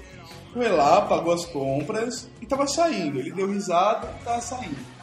foi 0.53 0.69
lá, 0.69 1.03
pagou 1.03 1.33
as 1.33 1.45
compras 1.47 2.29
e 2.41 2.47
tava 2.47 2.67
saindo. 2.67 3.19
Ele 3.19 3.33
deu 3.33 3.51
risada 3.51 4.15
e 4.21 4.25
tava 4.25 4.41
saindo. 4.41 4.97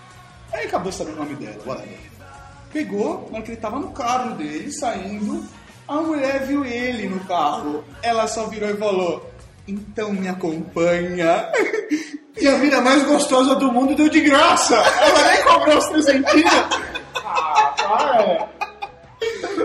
Aí 0.52 0.66
acabou 0.66 0.92
sabendo 0.92 1.16
o 1.16 1.24
nome 1.24 1.36
dela, 1.36 1.58
whatever. 1.66 2.13
Pegou, 2.74 3.28
na 3.30 3.38
hora 3.38 3.46
que 3.46 3.52
ele 3.52 3.62
tava 3.62 3.80
no 3.80 3.92
carro 3.92 4.36
dele, 4.36 4.72
saindo, 4.72 5.46
a 5.88 6.02
mulher 6.02 6.46
viu 6.46 6.66
ele 6.66 7.08
no 7.08 7.20
carro. 7.22 7.84
Ela 8.02 8.28
só 8.28 8.48
virou 8.48 8.70
e 8.72 8.78
falou: 8.78 9.30
Então 9.68 10.12
me 10.12 10.28
acompanha. 10.28 11.52
E 12.36 12.48
a 12.48 12.58
mina 12.58 12.82
mais 12.82 13.04
gostosa 13.04 13.54
do 13.56 13.72
mundo 13.72 13.94
deu 13.94 14.10
de 14.10 14.20
graça. 14.22 14.76
Ela 14.76 15.32
nem 15.32 15.44
cobrou 15.44 15.78
os 15.78 15.88
presentinhos. 15.88 16.52
Ah, 17.24 17.76
para. 17.78 18.50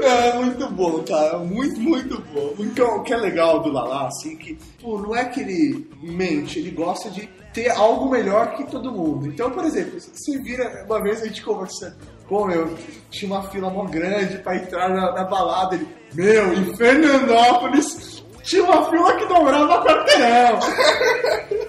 É 0.03 0.35
muito 0.35 0.69
bom, 0.69 1.03
cara. 1.03 1.39
Muito, 1.39 1.81
muito 1.81 2.21
bom. 2.33 2.55
Então, 2.59 2.99
o 2.99 3.03
que 3.03 3.15
é 3.15 3.17
legal 3.17 3.61
do 3.61 3.71
Lala, 3.71 4.09
assim, 4.09 4.37
que 4.37 4.59
pô, 4.81 4.99
não 4.99 5.17
é 5.17 5.25
que 5.25 5.41
ele 5.41 5.91
mente, 6.03 6.59
ele 6.59 6.71
gosta 6.71 7.11
de 7.11 7.27
ter 7.53 7.71
algo 7.71 8.11
melhor 8.11 8.55
que 8.55 8.65
todo 8.65 8.93
mundo. 8.93 9.27
Então, 9.27 9.51
por 9.51 9.65
exemplo, 9.65 9.99
você 9.99 10.39
vira, 10.39 10.85
uma 10.87 11.03
vez 11.03 11.23
a 11.23 11.27
gente 11.27 11.43
conversando, 11.43 11.97
pô, 12.29 12.47
meu, 12.47 12.77
tinha 13.11 13.33
uma 13.33 13.43
fila 13.51 13.71
mó 13.71 13.85
grande 13.85 14.39
pra 14.39 14.57
entrar 14.57 14.89
na, 14.91 15.13
na 15.13 15.25
balada, 15.25 15.75
ele, 15.75 15.89
meu, 16.15 16.53
em 16.53 16.77
Fernandópolis 16.77 18.23
tinha 18.43 18.65
uma 18.65 18.89
fila 18.91 19.15
que 19.17 19.27
dobrava 19.27 19.85
quarteirão. 19.85 20.59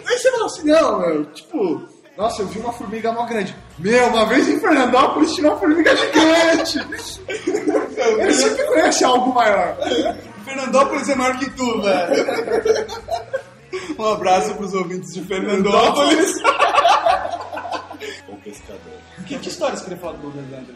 Aí 0.08 0.18
você 0.18 0.32
fala 0.32 0.46
assim, 0.46 0.64
não, 0.68 1.00
meu, 1.00 1.26
tipo, 1.26 1.82
nossa, 2.18 2.42
eu 2.42 2.48
vi 2.48 2.60
uma 2.60 2.74
formiga 2.74 3.12
mó 3.12 3.26
grande. 3.26 3.56
Meu, 3.78 4.08
uma 4.08 4.26
vez 4.26 4.48
em 4.48 4.60
Fernandópolis 4.60 5.34
tinha 5.34 5.50
uma 5.50 5.60
formiga 5.60 5.96
gigante. 5.96 6.80
Ele 7.28 8.34
sempre 8.34 8.66
conhece 8.66 9.04
algo 9.04 9.34
maior. 9.34 9.78
Fernandópolis 10.46 11.10
é 11.10 11.16
maior 11.16 11.38
que 11.38 11.50
tu, 11.52 11.82
velho. 11.82 12.26
Um 13.98 14.06
abraço 14.06 14.56
pros 14.56 14.74
ouvintes 14.74 15.14
de 15.14 15.22
Fernandópolis. 15.24 16.36
O 18.28 18.36
pescador. 18.44 18.99
Que, 19.30 19.38
que 19.40 19.48
histórias 19.50 19.82
queria 19.82 19.98
falar 19.98 20.14
do 20.18 20.30
Dandra? 20.32 20.76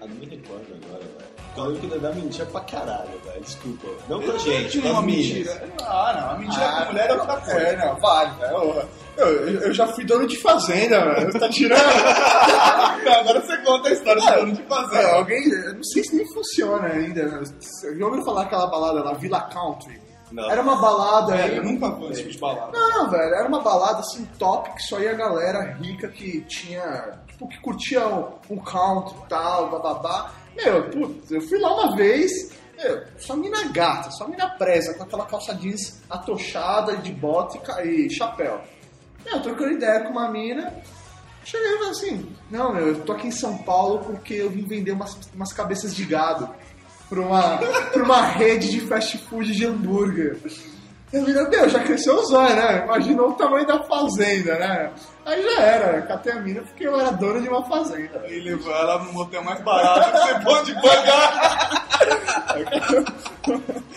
Ah, 0.00 0.06
não 0.06 0.14
me 0.16 0.26
recordo 0.26 0.64
agora, 0.84 1.02
velho. 1.02 1.36
Eu 1.56 1.64
lembro 1.64 1.80
que 1.80 1.86
o 1.86 1.90
Dedé 1.90 2.12
mentia 2.14 2.46
pra 2.46 2.60
caralho, 2.60 3.18
velho. 3.24 3.40
Desculpa. 3.40 3.88
Não 4.08 4.20
com 4.22 4.30
a 4.30 4.38
gente, 4.38 4.80
com 4.80 4.88
uma 4.90 5.02
mentira. 5.02 5.70
Ah, 5.82 6.14
não, 6.20 6.30
a 6.30 6.38
mentira 6.38 6.64
Ah, 6.68 6.82
com 6.84 6.92
mulher 6.92 7.10
é 7.10 7.12
outra 7.14 7.36
coisa. 7.38 7.58
É, 7.60 7.76
não, 7.76 7.96
vale, 7.96 8.30
velho. 8.38 8.88
Eu, 9.16 9.26
eu, 9.26 9.60
eu 9.62 9.72
já 9.74 9.86
fui 9.88 10.04
dono 10.04 10.26
de 10.26 10.36
fazenda, 10.36 11.00
velho. 11.14 11.32
Você 11.32 11.38
tá 11.38 11.48
tirando? 11.48 11.80
Não, 13.04 13.12
agora 13.20 13.40
você 13.40 13.56
conta 13.58 13.88
a 13.88 13.92
história 13.92 14.22
do 14.22 14.34
dono 14.40 14.52
de 14.52 14.62
É, 14.62 14.64
fazer. 14.66 15.04
alguém, 15.06 15.48
eu 15.50 15.74
não 15.74 15.82
sei 15.84 16.04
se 16.04 16.14
nem 16.14 16.26
funciona 16.34 16.86
ainda. 16.88 17.40
Você 17.58 17.98
já 17.98 18.04
ouviu 18.06 18.22
falar 18.22 18.42
aquela 18.42 18.66
balada 18.66 19.02
lá, 19.02 19.14
Villa 19.14 19.40
Country? 19.40 20.00
Não. 20.30 20.50
Era 20.50 20.60
uma 20.60 20.76
balada. 20.76 21.34
Velho, 21.36 21.56
eu 21.56 21.64
nunca 21.64 21.90
fui 21.92 22.10
esse 22.10 22.20
tipo 22.22 22.32
de 22.34 22.38
balada. 22.38 22.78
Não, 22.78 23.08
velho, 23.10 23.34
era 23.34 23.48
uma 23.48 23.60
balada 23.62 24.00
assim 24.00 24.24
top 24.38 24.70
que 24.74 24.82
só 24.82 25.00
ia 25.00 25.14
galera 25.14 25.72
rica 25.80 26.08
que 26.08 26.42
tinha. 26.42 27.24
Tipo, 27.36 27.48
que 27.48 27.60
curtia 27.60 28.08
um, 28.08 28.32
um 28.48 28.56
country 28.56 29.14
e 29.22 29.28
tal, 29.28 29.70
bababá. 29.70 30.32
Meu, 30.56 30.88
putz, 30.88 31.30
eu 31.30 31.40
fui 31.42 31.58
lá 31.58 31.74
uma 31.74 31.94
vez, 31.94 32.30
meu, 32.78 33.02
só 33.18 33.36
mina 33.36 33.62
gata, 33.68 34.10
só 34.10 34.26
mina 34.26 34.48
presa, 34.48 34.94
com 34.94 35.02
aquela 35.02 35.26
calça 35.26 35.54
jeans 35.54 36.00
atochada 36.08 36.96
de 36.96 37.12
bota 37.12 37.82
e, 37.84 38.08
chapéu. 38.08 38.58
Eu 39.26 39.42
trocando 39.42 39.72
ideia 39.72 40.00
com 40.04 40.12
uma 40.12 40.30
mina, 40.30 40.72
cheguei 41.44 41.74
e 41.74 41.76
falei 41.76 41.90
assim, 41.90 42.36
não, 42.50 42.72
meu, 42.72 42.88
eu 42.88 43.04
tô 43.04 43.12
aqui 43.12 43.26
em 43.26 43.32
São 43.32 43.58
Paulo 43.58 43.98
porque 43.98 44.32
eu 44.32 44.48
vim 44.48 44.64
vender 44.64 44.92
umas, 44.92 45.18
umas 45.34 45.52
cabeças 45.52 45.94
de 45.94 46.06
gado 46.06 46.48
pra 47.08 47.20
uma, 47.20 47.58
pra 47.58 48.02
uma 48.02 48.22
rede 48.22 48.70
de 48.70 48.80
fast 48.80 49.18
food 49.28 49.52
de 49.52 49.66
hambúrguer. 49.66 50.40
Eu 51.12 51.22
falei, 51.22 51.48
meu, 51.48 51.68
já 51.68 51.84
cresceu 51.84 52.14
os 52.14 52.32
olhos, 52.32 52.56
né? 52.56 52.84
Imaginou 52.84 53.30
o 53.30 53.34
tamanho 53.34 53.66
da 53.66 53.82
fazenda, 53.82 54.58
né? 54.58 54.92
Aí 55.26 55.42
já 55.42 55.60
era, 55.60 56.02
catei 56.02 56.32
a 56.32 56.40
mina 56.40 56.62
porque 56.62 56.86
eu 56.86 56.98
era 57.00 57.10
dona 57.10 57.40
de 57.40 57.48
uma 57.48 57.64
fazenda. 57.64 58.24
E 58.28 58.38
levou 58.38 58.72
ela 58.72 59.02
no 59.02 59.12
motel 59.12 59.42
mais 59.42 59.60
barato 59.60 60.12
que 60.12 60.18
você 60.18 60.44
pode 60.44 60.74
pagar. 60.74 61.86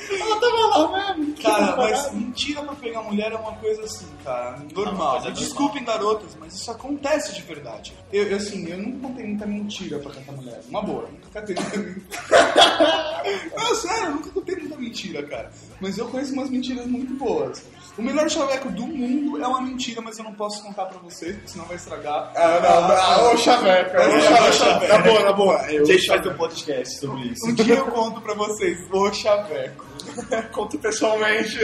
Ela 0.09 0.39
tava 0.39 0.87
lá 0.87 1.15
mesmo. 1.15 1.35
Cara, 1.35 1.75
mas 1.75 2.11
mentira 2.13 2.63
pra 2.63 2.73
pegar 2.73 3.03
mulher 3.03 3.31
é 3.31 3.35
uma 3.35 3.53
coisa 3.53 3.83
assim, 3.83 4.07
cara, 4.23 4.59
normal. 4.73 5.21
coisa 5.21 5.31
Desculpem, 5.31 5.83
garotas, 5.83 6.35
mas 6.39 6.55
isso 6.55 6.71
acontece 6.71 7.35
de 7.35 7.43
verdade. 7.43 7.93
Eu, 8.11 8.23
eu, 8.23 8.37
assim, 8.37 8.67
eu 8.67 8.79
nunca 8.79 9.07
contei 9.07 9.27
muita 9.27 9.45
mentira 9.45 9.99
pra 9.99 10.11
cantar 10.11 10.31
mulher. 10.31 10.61
Uma 10.67 10.81
boa, 10.81 11.07
mentira. 11.33 11.95
Não, 13.55 13.75
sério, 13.75 14.05
eu 14.05 14.11
nunca 14.11 14.29
contei 14.31 14.55
muita 14.55 14.77
mentira, 14.77 15.23
cara. 15.23 15.51
Mas 15.79 15.97
eu 15.97 16.07
conheço 16.07 16.33
umas 16.33 16.49
mentiras 16.49 16.85
muito 16.87 17.13
boas. 17.13 17.63
O 17.97 18.01
melhor 18.01 18.29
chaveco 18.29 18.69
do 18.69 18.87
mundo 18.87 19.43
é 19.43 19.45
uma 19.45 19.61
mentira, 19.61 20.01
mas 20.01 20.17
eu 20.17 20.23
não 20.23 20.33
posso 20.33 20.63
contar 20.63 20.85
pra 20.85 20.99
vocês, 20.99 21.35
porque 21.35 21.49
senão 21.49 21.65
vai 21.65 21.75
estragar. 21.75 22.31
Ah, 22.33 22.59
não, 22.61 22.87
não, 23.27 23.33
ô 23.33 23.37
chaveco, 23.37 23.97
ô 23.97 23.99
É, 23.99 24.51
chaveco. 24.53 24.93
Na 24.93 24.99
boa, 24.99 25.23
na 25.23 25.33
boa. 25.33 25.71
Eu, 25.71 25.83
A 25.83 25.85
gente 25.85 26.07
vai 26.07 26.21
ter 26.21 26.29
um 26.29 26.37
podcast 26.37 26.97
sobre 26.99 27.21
isso. 27.27 27.45
Um 27.45 27.53
dia 27.53 27.75
eu 27.75 27.85
conto 27.87 28.21
pra 28.21 28.33
vocês, 28.35 28.79
o 28.89 29.13
chaveco. 29.13 29.85
conto 30.53 30.79
pessoalmente. 30.79 31.59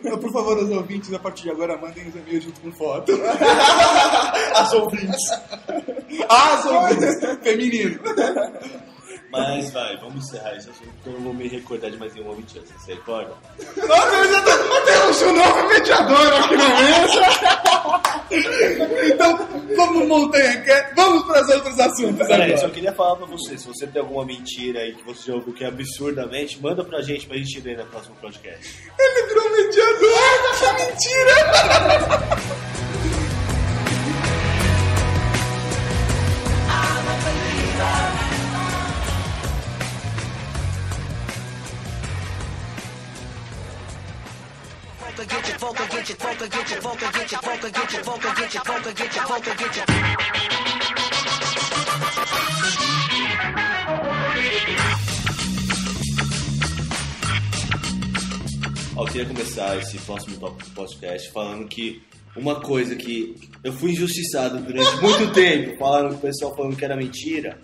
Então, 0.00 0.18
por 0.18 0.32
favor, 0.32 0.58
os 0.58 0.70
ouvintes, 0.70 1.12
a 1.12 1.18
partir 1.18 1.44
de 1.44 1.50
agora, 1.50 1.76
mandem 1.76 2.08
os 2.08 2.14
e-mails 2.14 2.44
junto 2.44 2.60
com 2.60 2.72
foto. 2.72 3.12
As 4.54 4.72
ouvintes. 4.72 5.22
As 6.28 6.64
ouvintes, 6.66 7.16
feminino. 7.42 8.00
Mas 9.30 9.70
vai, 9.72 9.94
vamos 9.98 10.24
encerrar 10.24 10.56
esse 10.56 10.70
assunto, 10.70 10.88
porque 10.94 11.10
eu 11.10 11.12
não 11.12 11.20
vou 11.20 11.34
me 11.34 11.46
recordar 11.48 11.90
de 11.90 11.98
mais 11.98 12.14
nenhuma 12.14 12.34
mentira. 12.34 12.64
Você 12.78 12.94
recorda? 12.94 13.34
Nossa, 13.86 14.14
eu 14.16 14.32
já 14.32 14.42
tô... 14.42 14.50
Temos 14.86 15.22
um 15.22 15.32
novo 15.34 15.68
mediador 15.68 16.32
aqui 16.32 16.56
na 16.56 16.68
mesa. 16.80 17.20
Então, 19.12 19.48
vamos 19.76 20.06
montanha 20.08 20.62
quer? 20.62 20.94
Vamos 20.94 21.24
para 21.26 21.42
os 21.42 21.48
outros 21.50 21.78
assuntos 21.78 22.26
Peraí, 22.26 22.50
só 22.52 22.56
agora. 22.56 22.70
queria 22.72 22.92
falar 22.92 23.16
pra 23.16 23.26
você, 23.26 23.58
se 23.58 23.66
você 23.66 23.86
tem 23.86 24.00
alguma 24.00 24.24
mentira 24.24 24.80
aí 24.80 24.94
que 24.94 25.04
você 25.04 25.30
já 25.30 25.34
ouviu 25.36 25.52
que 25.52 25.62
é 25.64 25.66
absurdamente, 25.68 26.58
manda 26.62 26.82
pra 26.82 27.02
gente 27.02 27.26
pra 27.26 27.36
gente 27.36 27.60
ler 27.60 27.76
no 27.76 27.84
próximo 27.86 28.16
podcast. 28.16 28.82
Ele 28.98 29.26
virou 29.26 29.50
mediador 29.50 30.42
dessa 30.42 30.72
mentira. 30.72 31.34
Get 46.08 46.22
your 46.22 46.48
get 46.48 46.70
your 46.70 46.80
get 46.96 47.10
your 47.10 47.10
get 47.10 47.32
your 47.32 47.42
get 47.72 47.92
your 47.92 48.64
get 48.94 49.14
your 49.14 49.56
get 49.56 49.76
your 49.76 49.84
eu 58.96 59.04
queria 59.04 59.26
começar 59.26 59.76
esse 59.76 59.98
próximo 59.98 60.38
tópico 60.38 60.70
do 60.70 60.74
podcast 60.74 61.30
falando 61.30 61.68
que 61.68 62.02
uma 62.34 62.60
coisa 62.60 62.96
que 62.96 63.36
eu 63.62 63.72
fui 63.72 63.90
injustiçado 63.90 64.60
durante 64.60 65.02
muito 65.02 65.32
tempo, 65.32 65.76
falando 65.78 66.14
o 66.14 66.18
pessoal 66.18 66.56
falando 66.56 66.76
que 66.76 66.84
era 66.84 66.96
mentira, 66.96 67.58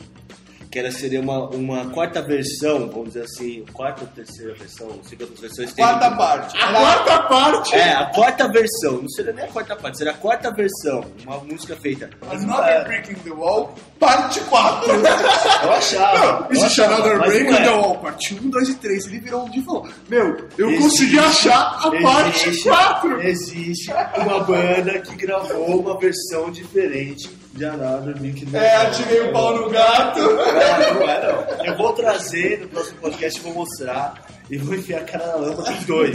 que 0.75 0.79
era 0.81 0.91
seria 0.91 1.21
uma, 1.21 1.39
uma 1.51 1.87
quarta 1.91 2.21
versão, 2.21 2.89
vamos 2.89 3.11
dizer 3.13 3.23
assim, 3.27 3.65
quarta 3.73 4.01
ou 4.01 4.09
terceira 4.09 4.55
versão, 4.55 4.89
não 4.89 5.05
sei 5.05 5.17
quantas 5.17 5.39
versões 5.39 5.73
tem. 5.73 5.85
Quarta 5.85 6.11
parte. 6.17 6.57
A 6.61 6.73
quarta 6.73 7.23
parte. 7.29 7.75
É, 7.77 7.93
a 7.93 8.07
quarta 8.07 8.49
versão, 8.49 9.03
não 9.03 9.09
seria 9.09 9.33
nem 9.33 9.45
a 9.45 9.47
quarta 9.47 9.77
parte, 9.77 9.99
seria 9.99 10.13
a 10.13 10.17
quarta 10.17 10.51
versão, 10.53 11.05
uma 11.25 11.37
música 11.39 11.77
feita. 11.77 12.11
Another 12.29 12.85
Brick 12.89 13.13
in 13.13 13.15
the 13.15 13.31
Wall, 13.31 13.73
parte 14.01 14.41
4. 14.41 14.91
Eu 15.63 15.71
achava. 15.71 16.49
eu 16.51 16.57
Existe 16.57 16.83
Another 16.83 17.19
mas 17.19 17.29
Break 17.29 17.45
não 17.45 17.53
on 17.53 17.61
é. 17.61 17.63
the 17.63 17.71
Wall, 17.71 17.99
parte 17.99 18.35
1, 18.35 18.51
2 18.51 18.69
e 18.71 18.75
3. 18.75 19.07
Ele 19.07 19.19
virou 19.21 19.45
um 19.47 19.51
dia 19.51 19.63
e 19.63 19.65
falou: 19.65 19.89
Meu, 20.09 20.49
eu 20.59 20.71
Existe- 20.71 20.83
consegui 20.83 21.19
achar 21.21 21.79
a 21.87 21.91
parte 22.03 22.49
existe- 22.49 22.69
4. 22.69 23.23
Existe 23.23 23.93
uma 24.17 24.41
banda 24.41 24.99
que 24.99 25.15
gravou 25.15 25.79
uma 25.81 25.97
versão 26.01 26.51
diferente 26.51 27.31
de 27.55 27.65
in 27.65 28.51
the 28.51 28.59
É, 28.59 28.77
atirei 28.77 29.21
o 29.29 29.33
pau 29.33 29.57
no 29.57 29.71
gato. 29.71 30.19
Não, 30.19 30.95
não 30.95 31.09
é 31.09 31.23
não. 31.23 31.65
Eu 31.65 31.77
vou 31.79 31.93
trazer 31.93 32.61
no 32.61 32.69
próximo 32.69 33.01
podcast, 33.01 33.41
vou 33.41 33.55
mostrar 33.55 34.27
e 34.51 34.59
vou 34.59 34.75
enfiar 34.75 35.03
a 35.03 35.05
cara 35.05 35.27
na 35.29 35.37
lâmpada 35.37 35.73
dos 35.73 35.85
dois. 35.85 36.15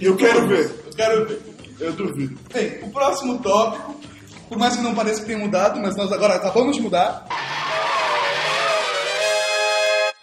E 0.00 0.04
eu 0.06 0.16
quero 0.16 0.48
ver, 0.48 0.64
eu 0.64 0.92
quero 0.96 1.26
ver. 1.26 1.40
Eu 1.78 1.92
duvido. 1.92 2.38
Bem, 2.52 2.78
o 2.82 2.90
próximo 2.90 3.38
tópico, 3.40 4.00
por 4.48 4.56
mais 4.56 4.76
que 4.76 4.82
não 4.82 4.94
pareça 4.94 5.20
que 5.20 5.26
tenha 5.26 5.38
mudado, 5.38 5.78
mas 5.78 5.94
nós 5.94 6.10
agora 6.10 6.36
acabamos 6.36 6.76
de 6.76 6.82
mudar. 6.82 7.26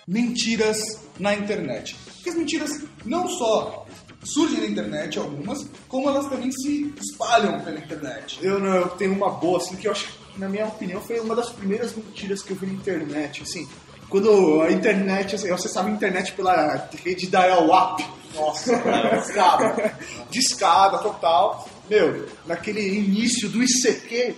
Mentiras 0.08 0.82
na 1.20 1.36
internet. 1.36 1.96
Porque 2.16 2.32
as 2.32 2.36
mentiras 2.36 2.72
não 3.06 3.28
só 3.28 3.86
surgem 4.24 4.62
na 4.62 4.68
internet, 4.68 5.20
algumas, 5.20 5.68
como 5.88 6.10
elas 6.10 6.28
também 6.28 6.52
se 6.52 6.92
espalham 7.00 7.60
pela 7.60 7.78
internet. 7.78 8.40
Eu 8.42 8.60
não, 8.60 8.76
eu 8.76 8.90
tenho 8.90 9.14
uma 9.14 9.30
boa, 9.30 9.60
assim, 9.60 9.76
que 9.76 9.88
eu 9.88 9.92
acho 9.92 10.23
na 10.38 10.50
minha 10.50 10.66
opinião, 10.66 11.02
foi 11.02 11.20
uma 11.20 11.36
das 11.36 11.50
primeiras 11.50 11.96
mentiras 11.96 12.42
que 12.42 12.52
eu 12.52 12.58
vi 12.58 12.68
na 12.68 12.74
internet, 12.74 13.44
assim. 13.44 13.68
Quando 14.10 14.62
a 14.62 14.72
internet, 14.72 15.36
assim, 15.36 15.48
eu 15.48 15.56
acessava 15.56 15.88
a 15.88 15.92
internet 15.92 16.34
pela 16.34 16.90
rede 17.04 17.28
dial-up. 17.28 18.06
Nossa, 18.36 18.76
discada. 19.20 19.98
discada, 20.30 20.98
total. 21.00 21.68
Meu, 21.90 22.28
naquele 22.46 22.82
início 22.82 23.50
do 23.50 23.64
ICQ, 23.64 24.36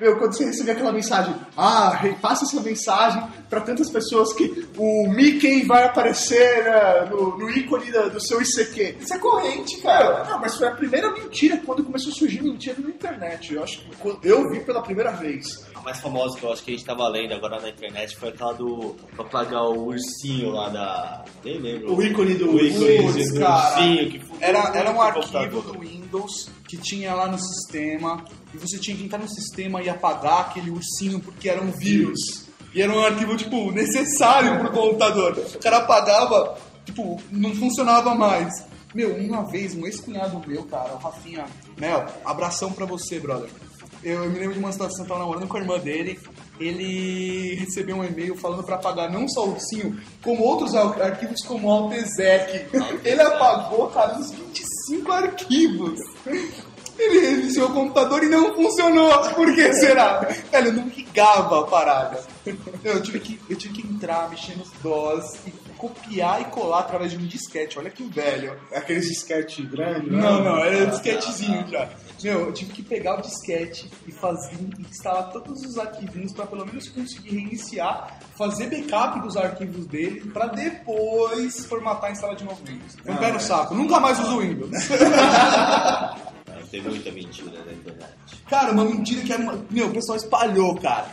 meu, 0.00 0.16
quando 0.18 0.32
você 0.36 0.44
recebia 0.44 0.72
aquela 0.72 0.92
mensagem, 0.92 1.34
ah, 1.56 1.90
repassa 1.90 2.44
essa 2.44 2.60
mensagem 2.60 3.22
para 3.48 3.60
tantas 3.60 3.90
pessoas 3.90 4.32
que 4.32 4.66
o 4.76 5.08
Mickey 5.08 5.64
vai 5.64 5.84
aparecer 5.84 6.64
né, 6.64 7.08
no, 7.10 7.38
no 7.38 7.48
ícone 7.50 7.90
da- 7.92 8.08
do 8.08 8.20
seu 8.20 8.40
ICQ. 8.42 8.96
Isso 9.00 9.14
é 9.14 9.18
corrente, 9.18 9.76
cara. 9.80 10.24
Não, 10.24 10.40
mas 10.40 10.56
foi 10.56 10.66
a 10.68 10.72
primeira 10.72 11.10
mentira 11.12 11.60
quando 11.64 11.84
começou 11.84 12.10
a 12.12 12.14
surgir 12.14 12.42
mentira 12.42 12.76
na 12.78 12.88
internet. 12.90 13.54
Eu 13.54 13.62
acho 13.62 13.80
que 13.80 13.96
quando 13.96 14.24
eu 14.24 14.48
vi 14.50 14.60
pela 14.60 14.82
primeira 14.82 15.12
vez. 15.12 15.64
A 15.74 15.80
mais 15.80 16.00
famosa 16.00 16.36
que 16.38 16.44
eu 16.44 16.52
acho 16.52 16.62
que 16.64 16.72
a 16.72 16.74
gente 16.76 16.86
tava 16.86 17.06
lendo 17.08 17.32
agora 17.34 17.60
na 17.60 17.68
internet 17.68 18.16
foi 18.16 18.30
aquela 18.30 18.52
do. 18.54 18.96
pra 19.14 19.24
pagar 19.24 19.62
o 19.62 19.86
ursinho 19.86 20.50
lá 20.50 20.68
da. 20.70 21.24
Nem 21.44 21.58
lembro. 21.58 21.94
O 21.94 22.02
ícone 22.02 22.34
do- 22.34 22.50
o 22.52 22.58
ícone 22.60 23.28
do 23.30 23.38
cara. 23.40 23.74
ursinho 23.80 24.10
que 24.10 24.20
Era, 24.40 24.58
era 24.74 24.90
um 24.90 25.00
arquivo 25.00 25.60
do 25.62 25.78
Windows 25.78 26.48
que 26.76 26.82
tinha 26.82 27.14
lá 27.14 27.26
no 27.28 27.38
sistema 27.38 28.24
e 28.52 28.58
você 28.58 28.78
tinha 28.78 28.96
que 28.96 29.04
entrar 29.04 29.18
no 29.18 29.28
sistema 29.28 29.82
e 29.82 29.88
apagar 29.88 30.40
aquele 30.40 30.70
ursinho 30.70 31.20
porque 31.20 31.48
era 31.48 31.60
um 31.62 31.70
vírus. 31.70 32.44
E 32.74 32.82
era 32.82 32.92
um 32.92 33.04
arquivo, 33.04 33.36
tipo, 33.36 33.70
necessário 33.70 34.58
pro 34.58 34.70
computador. 34.72 35.38
O 35.54 35.58
cara 35.60 35.76
apagava, 35.78 36.58
tipo, 36.84 37.20
não 37.30 37.54
funcionava 37.54 38.14
mais. 38.14 38.52
Meu, 38.94 39.14
uma 39.16 39.44
vez, 39.48 39.74
um 39.74 39.86
ex-cunhado 39.86 40.40
meu, 40.46 40.64
cara, 40.64 40.94
o 40.94 40.98
Rafinha, 40.98 41.44
Mel, 41.78 42.04
abração 42.24 42.72
pra 42.72 42.84
você, 42.86 43.18
brother. 43.20 43.48
Eu, 44.02 44.24
eu 44.24 44.30
me 44.30 44.38
lembro 44.38 44.54
de 44.54 44.58
uma 44.60 44.70
situação, 44.72 45.04
eu 45.04 45.08
tava 45.08 45.20
namorando 45.20 45.48
com 45.48 45.56
a 45.56 45.60
irmã 45.60 45.78
dele, 45.78 46.18
ele 46.60 47.54
recebeu 47.54 47.96
um 47.96 48.04
e-mail 48.04 48.36
falando 48.36 48.62
pra 48.62 48.74
apagar 48.76 49.10
não 49.10 49.26
só 49.28 49.46
o 49.46 49.52
ursinho, 49.52 49.98
como 50.22 50.42
outros 50.42 50.74
ar- 50.74 51.00
arquivos 51.00 51.40
como 51.46 51.68
o 51.68 51.70
Altezec. 51.70 52.66
Ele 53.04 53.20
apagou, 53.22 53.86
cara, 53.88 54.18
uns 54.18 54.30
25 54.30 55.12
arquivos. 55.12 55.98
Ele 57.04 57.20
reiniciou 57.20 57.68
o 57.68 57.74
computador 57.74 58.22
e 58.22 58.28
não 58.28 58.54
funcionou. 58.54 59.10
Por 59.34 59.54
que 59.54 59.72
será? 59.74 60.20
Velho, 60.50 60.72
não 60.72 60.88
ligava 60.88 61.60
a 61.60 61.66
parada. 61.66 62.22
Eu 62.82 63.02
tive 63.02 63.20
que, 63.20 63.40
eu 63.48 63.56
tive 63.56 63.74
que 63.74 63.86
entrar, 63.86 64.28
mexer 64.30 64.56
nos 64.56 64.70
DOS 64.82 65.38
e 65.46 65.50
copiar 65.76 66.40
e 66.40 66.44
colar 66.46 66.80
através 66.80 67.12
de 67.12 67.18
um 67.18 67.26
disquete. 67.26 67.78
Olha 67.78 67.90
que 67.90 68.04
velho. 68.04 68.58
Aqueles 68.74 69.08
disquete 69.08 69.62
grande, 69.62 70.10
né? 70.10 70.20
Não, 70.20 70.42
não, 70.42 70.56
era 70.58 70.86
disquetezinho 70.86 71.66
já. 71.68 71.88
Meu, 72.22 72.46
eu 72.46 72.52
tive 72.52 72.72
que 72.72 72.82
pegar 72.82 73.18
o 73.18 73.22
disquete 73.22 73.90
e 74.06 74.12
fazer, 74.12 74.56
instalar 74.78 75.30
todos 75.30 75.62
os 75.62 75.78
arquivinhos 75.78 76.32
pra 76.32 76.46
pelo 76.46 76.64
menos 76.64 76.88
conseguir 76.88 77.30
reiniciar, 77.36 78.18
fazer 78.36 78.66
backup 78.68 79.20
dos 79.20 79.36
arquivos 79.36 79.86
dele 79.86 80.20
pra 80.32 80.46
depois 80.46 81.66
formatar 81.66 82.10
e 82.10 82.12
instalar 82.12 82.36
de 82.36 82.44
novo 82.44 82.60
Windows. 82.66 82.96
Um 83.06 83.16
pé 83.16 83.32
no 83.32 83.40
saco. 83.40 83.74
Nunca 83.74 84.00
mais 84.00 84.18
uso 84.20 84.36
o 84.36 84.40
Windows. 84.40 84.70
Tem 86.74 86.82
muita 86.82 87.12
mentira 87.12 87.64
na 87.64 87.72
internet. 87.72 88.12
Cara, 88.50 88.72
uma 88.72 88.84
mentira 88.84 89.22
que 89.22 89.32
era 89.32 89.40
uma... 89.40 89.64
Meu, 89.70 89.86
o 89.86 89.92
pessoal 89.92 90.16
espalhou, 90.18 90.74
cara. 90.80 91.06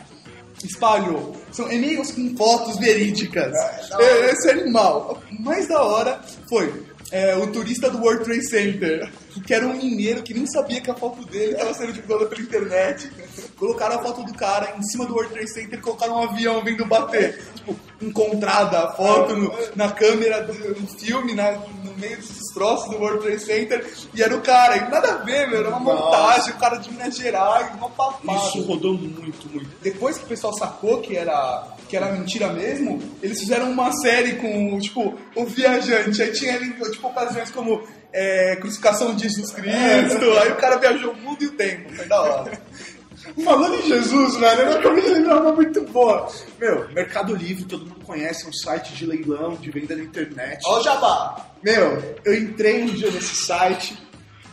Espalhou. 0.64 1.36
São 1.52 1.70
e-mails 1.70 2.10
com 2.10 2.36
fotos 2.36 2.78
verídicas. 2.78 3.52
É, 4.00 4.30
Esse 4.30 4.50
animal. 4.50 5.22
O 5.30 5.42
mais 5.42 5.68
da 5.68 5.80
hora 5.80 6.20
foi... 6.48 6.84
é, 7.12 7.36
o 7.36 7.46
turista 7.52 7.88
do 7.90 7.98
World 7.98 8.24
Trade 8.24 8.48
Center, 8.48 9.12
que 9.46 9.54
era 9.54 9.66
um 9.66 9.76
mineiro 9.76 10.22
que 10.22 10.34
nem 10.34 10.46
sabia 10.46 10.80
que 10.80 10.90
a 10.90 10.94
foto 10.94 11.24
dele 11.26 11.52
estava 11.52 11.74
sendo 11.74 11.92
divulgada 11.92 12.26
pela 12.28 12.42
internet. 12.42 13.12
Colocaram 13.56 13.96
a 14.00 14.02
foto 14.02 14.22
do 14.24 14.34
cara 14.34 14.74
em 14.78 14.82
cima 14.82 15.06
do 15.06 15.14
World 15.14 15.32
Trade 15.32 15.52
Center 15.52 15.78
e 15.78 15.82
colocaram 15.82 16.14
um 16.16 16.22
avião 16.30 16.62
vindo 16.64 16.84
bater. 16.84 17.40
Tipo, 17.54 17.76
encontrada 18.00 18.78
a 18.80 18.92
foto 18.92 19.36
no- 19.36 19.52
na 19.76 19.90
câmera 19.90 20.42
do 20.42 20.52
no 20.80 20.86
filme, 20.88 21.34
na- 21.34 21.52
no 21.52 21.94
meio 21.96 22.16
dos 22.18 22.28
destroços 22.28 22.90
do 22.90 22.96
World 22.98 23.22
Trade 23.22 23.40
Center, 23.42 23.86
e 24.14 24.22
era 24.22 24.34
o 24.36 24.40
cara. 24.40 24.76
E 24.76 24.90
nada 24.90 25.12
a 25.12 25.16
ver, 25.18 25.48
meu, 25.48 25.60
era 25.60 25.68
uma 25.68 25.78
montagem, 25.80 26.52
o 26.52 26.58
cara 26.58 26.76
de 26.78 26.90
Minas 26.90 27.16
Gerais, 27.16 27.72
uma 27.76 27.88
papada. 27.90 28.18
Isso 28.48 28.62
rodou 28.62 28.94
muito, 28.94 29.48
muito. 29.48 29.70
Depois 29.80 30.18
que 30.18 30.24
o 30.24 30.28
pessoal 30.28 30.52
sacou 30.54 31.00
que 31.00 31.16
era, 31.16 31.68
que 31.88 31.96
era 31.96 32.10
mentira 32.12 32.48
mesmo, 32.52 33.00
eles 33.22 33.38
fizeram 33.38 33.70
uma 33.70 33.92
série 33.92 34.34
com, 34.36 34.78
tipo, 34.80 35.14
o 35.36 35.44
viajante. 35.44 36.20
Aí 36.22 36.32
tinha 36.32 36.58
tipo, 36.58 37.06
ocasiões 37.06 37.50
como 37.50 37.82
é, 38.12 38.56
crucificação 38.56 39.14
de 39.14 39.22
Jesus 39.28 39.52
Cristo. 39.52 40.38
Aí 40.42 40.50
o 40.52 40.56
cara 40.56 40.76
viajou 40.76 41.12
o 41.12 41.16
mundo 41.16 41.42
e 41.42 41.46
o 41.46 41.52
tempo. 41.52 41.94
Foi 41.94 42.04
da 42.06 42.20
hora. 42.20 42.60
Falando 43.44 43.74
em 43.76 43.82
Jesus, 43.82 44.36
velho, 44.36 44.62
eu 44.62 44.78
acabei 44.78 45.02
de 45.02 45.08
lembrar 45.10 45.40
uma 45.40 45.52
muito 45.52 45.80
boa. 45.82 46.28
Meu, 46.58 46.88
Mercado 46.92 47.34
Livre, 47.34 47.64
todo 47.64 47.86
mundo 47.86 48.04
conhece, 48.04 48.44
é 48.44 48.48
um 48.48 48.52
site 48.52 48.94
de 48.94 49.06
leilão, 49.06 49.54
de 49.54 49.70
venda 49.70 49.96
na 49.96 50.02
internet. 50.02 50.60
Ó 50.66 50.80
o 50.80 50.82
jabá. 50.82 51.46
Meu, 51.62 52.16
eu 52.24 52.34
entrei 52.34 52.82
um 52.82 52.86
dia 52.86 53.10
nesse 53.10 53.36
site. 53.44 53.96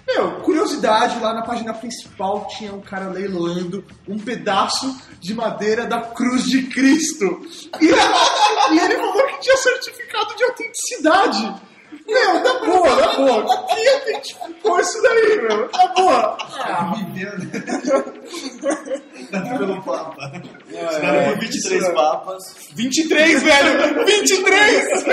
Meu, 0.07 0.41
curiosidade, 0.41 1.19
lá 1.19 1.33
na 1.33 1.43
página 1.43 1.73
principal 1.73 2.47
tinha 2.47 2.73
um 2.73 2.81
cara 2.81 3.09
leiloando 3.09 3.85
um 4.07 4.17
pedaço 4.17 4.99
de 5.19 5.35
madeira 5.35 5.85
da 5.85 6.01
cruz 6.01 6.45
de 6.45 6.63
Cristo. 6.63 7.41
E, 7.79 7.85
e 7.85 8.79
ele 8.79 8.97
falou 8.97 9.27
que 9.27 9.39
tinha 9.41 9.57
certificado 9.57 10.35
de 10.35 10.43
autenticidade. 10.43 11.61
Meu, 12.09 12.43
tá 12.43 12.59
boa, 12.65 12.97
tá 12.97 13.15
boa. 13.17 13.65
Quem 13.67 13.87
autentificou 13.93 14.79
isso 14.79 15.01
daí, 15.01 15.41
meu? 15.41 15.69
Tá 15.69 15.87
boa. 15.95 16.37
Ah, 16.59 16.93
Pelo 19.57 19.81
Papa. 19.83 20.31
Os 20.67 20.97
caras 20.97 21.27
por 21.33 21.39
23 21.39 21.89
papas. 21.93 22.69
23, 22.73 23.43
velho! 23.43 24.05
23! 24.05 25.03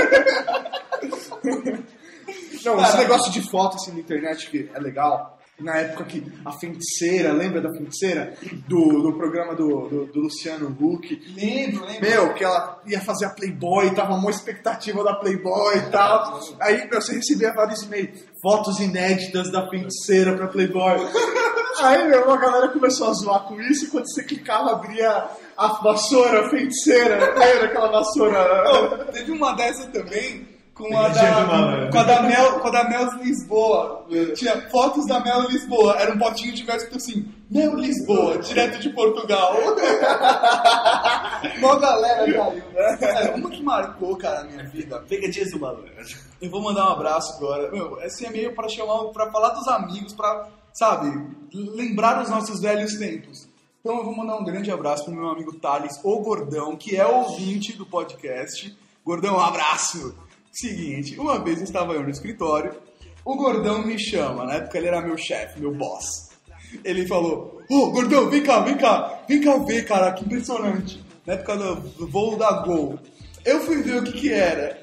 Não, 2.64 2.82
esse 2.82 2.96
negócio 2.96 3.30
de 3.30 3.48
foto 3.48 3.76
assim 3.76 3.92
na 3.92 4.00
internet 4.00 4.50
que 4.50 4.68
é 4.74 4.78
legal. 4.78 5.35
Na 5.58 5.76
época 5.76 6.04
que 6.04 6.22
a 6.44 6.52
feiticeira, 6.52 7.32
lembra 7.32 7.62
da 7.62 7.70
feiticeira? 7.70 8.34
Do, 8.68 9.02
do 9.02 9.12
programa 9.16 9.54
do, 9.54 9.88
do, 9.88 10.06
do 10.06 10.20
Luciano 10.20 10.68
Huck. 10.68 11.08
Lembro, 11.34 11.86
lembro. 11.86 12.10
Meu, 12.10 12.34
que 12.34 12.44
ela 12.44 12.82
ia 12.86 13.00
fazer 13.00 13.24
a 13.24 13.30
Playboy, 13.30 13.94
tava 13.94 14.14
uma 14.14 14.30
expectativa 14.30 15.02
da 15.02 15.14
Playboy 15.14 15.78
e 15.78 15.90
tal. 15.90 16.40
Aí, 16.60 16.86
meu, 16.90 17.00
você 17.00 17.14
recebia 17.14 17.54
vários 17.54 17.82
e-mails, 17.84 18.22
fotos 18.42 18.78
inéditas 18.80 19.50
da 19.50 19.66
feiticeira 19.70 20.36
pra 20.36 20.48
Playboy. 20.48 20.98
Aí, 21.80 22.06
meu, 22.08 22.30
a 22.30 22.36
galera 22.36 22.68
começou 22.68 23.08
a 23.08 23.12
zoar 23.12 23.44
com 23.44 23.60
isso 23.60 23.86
e 23.86 23.88
quando 23.88 24.10
você 24.10 24.24
clicava, 24.24 24.72
abria 24.72 25.28
a 25.56 25.68
vassoura 25.82 26.50
feiticeira. 26.50 27.34
Lembra 27.34 27.66
aquela 27.66 27.90
vassoura? 27.92 29.06
Teve 29.12 29.32
uma 29.32 29.52
dessa 29.52 29.86
também 29.88 30.55
com 30.76 30.96
a 30.96 31.08
Dia 31.08 31.22
do 31.22 31.36
da, 31.36 31.46
malandro. 31.46 31.90
com 31.90 31.98
a 31.98 32.02
da 32.02 32.22
Mel, 32.22 32.60
com 32.60 32.68
a 32.68 32.70
da 32.70 32.84
Mel 32.84 33.10
Lisboa. 33.22 34.06
Tinha 34.34 34.68
fotos 34.68 35.06
da 35.06 35.20
Mel 35.20 35.48
Lisboa. 35.48 35.96
Era 35.98 36.12
um 36.12 36.18
potinho 36.18 36.54
de 36.54 36.64
mel 36.64 36.76
escrito 36.76 36.98
assim, 36.98 37.32
Mel 37.50 37.74
Lisboa, 37.76 38.36
direto 38.38 38.78
de 38.78 38.90
Portugal. 38.90 39.54
Mó 41.60 41.76
galera 41.76 42.30
caiu, 42.30 42.52
né? 42.52 42.98
É, 43.00 43.34
uma 43.34 43.48
que 43.48 43.62
marcou, 43.62 44.16
cara, 44.16 44.40
a 44.40 44.44
minha 44.44 44.68
vida. 44.68 45.02
Pegadinhas 45.08 45.50
do 45.50 45.58
malandro. 45.58 45.90
Eu 46.42 46.50
vou 46.50 46.60
mandar 46.60 46.90
um 46.90 46.92
abraço 46.92 47.34
agora. 47.36 47.70
Meu, 47.70 47.98
esse 48.02 48.26
e-mail 48.26 48.54
para 48.54 48.68
chamar, 48.68 49.04
para 49.06 49.32
falar 49.32 49.50
dos 49.50 49.66
amigos, 49.68 50.12
para, 50.12 50.48
sabe, 50.74 51.10
lembrar 51.54 52.22
os 52.22 52.28
nossos 52.28 52.60
velhos 52.60 52.96
tempos. 52.96 53.48
Então 53.80 53.96
eu 53.96 54.04
vou 54.04 54.14
mandar 54.14 54.36
um 54.36 54.44
grande 54.44 54.70
abraço 54.70 55.04
pro 55.04 55.14
meu 55.14 55.28
amigo 55.28 55.58
Thales, 55.58 55.98
o 56.04 56.20
Gordão, 56.20 56.76
que 56.76 56.96
é 56.96 57.06
ouvinte 57.06 57.72
do 57.72 57.86
podcast. 57.86 58.76
Gordão, 59.02 59.36
um 59.36 59.40
abraço! 59.40 60.25
Seguinte, 60.56 61.20
uma 61.20 61.38
vez 61.38 61.60
estava 61.60 61.92
eu 61.92 62.02
no 62.02 62.08
escritório, 62.08 62.80
o 63.22 63.36
Gordão 63.36 63.86
me 63.86 63.98
chama, 63.98 64.46
na 64.46 64.54
época 64.54 64.78
ele 64.78 64.86
era 64.86 65.02
meu 65.02 65.18
chefe, 65.18 65.60
meu 65.60 65.70
boss. 65.70 66.30
Ele 66.82 67.06
falou, 67.06 67.60
ô 67.68 67.90
Gordão, 67.90 68.30
vem 68.30 68.42
cá, 68.42 68.60
vem 68.60 68.78
cá, 68.78 69.22
vem 69.28 69.38
cá 69.42 69.58
ver, 69.58 69.84
cara, 69.84 70.12
que 70.12 70.24
impressionante. 70.24 71.04
Na 71.26 71.34
época 71.34 71.56
do, 71.56 72.06
voo 72.06 72.38
da 72.38 72.62
Gol. 72.62 72.98
Eu 73.44 73.60
fui 73.60 73.82
ver 73.82 73.98
o 73.98 74.02
que 74.02 74.12
que 74.12 74.32
era. 74.32 74.82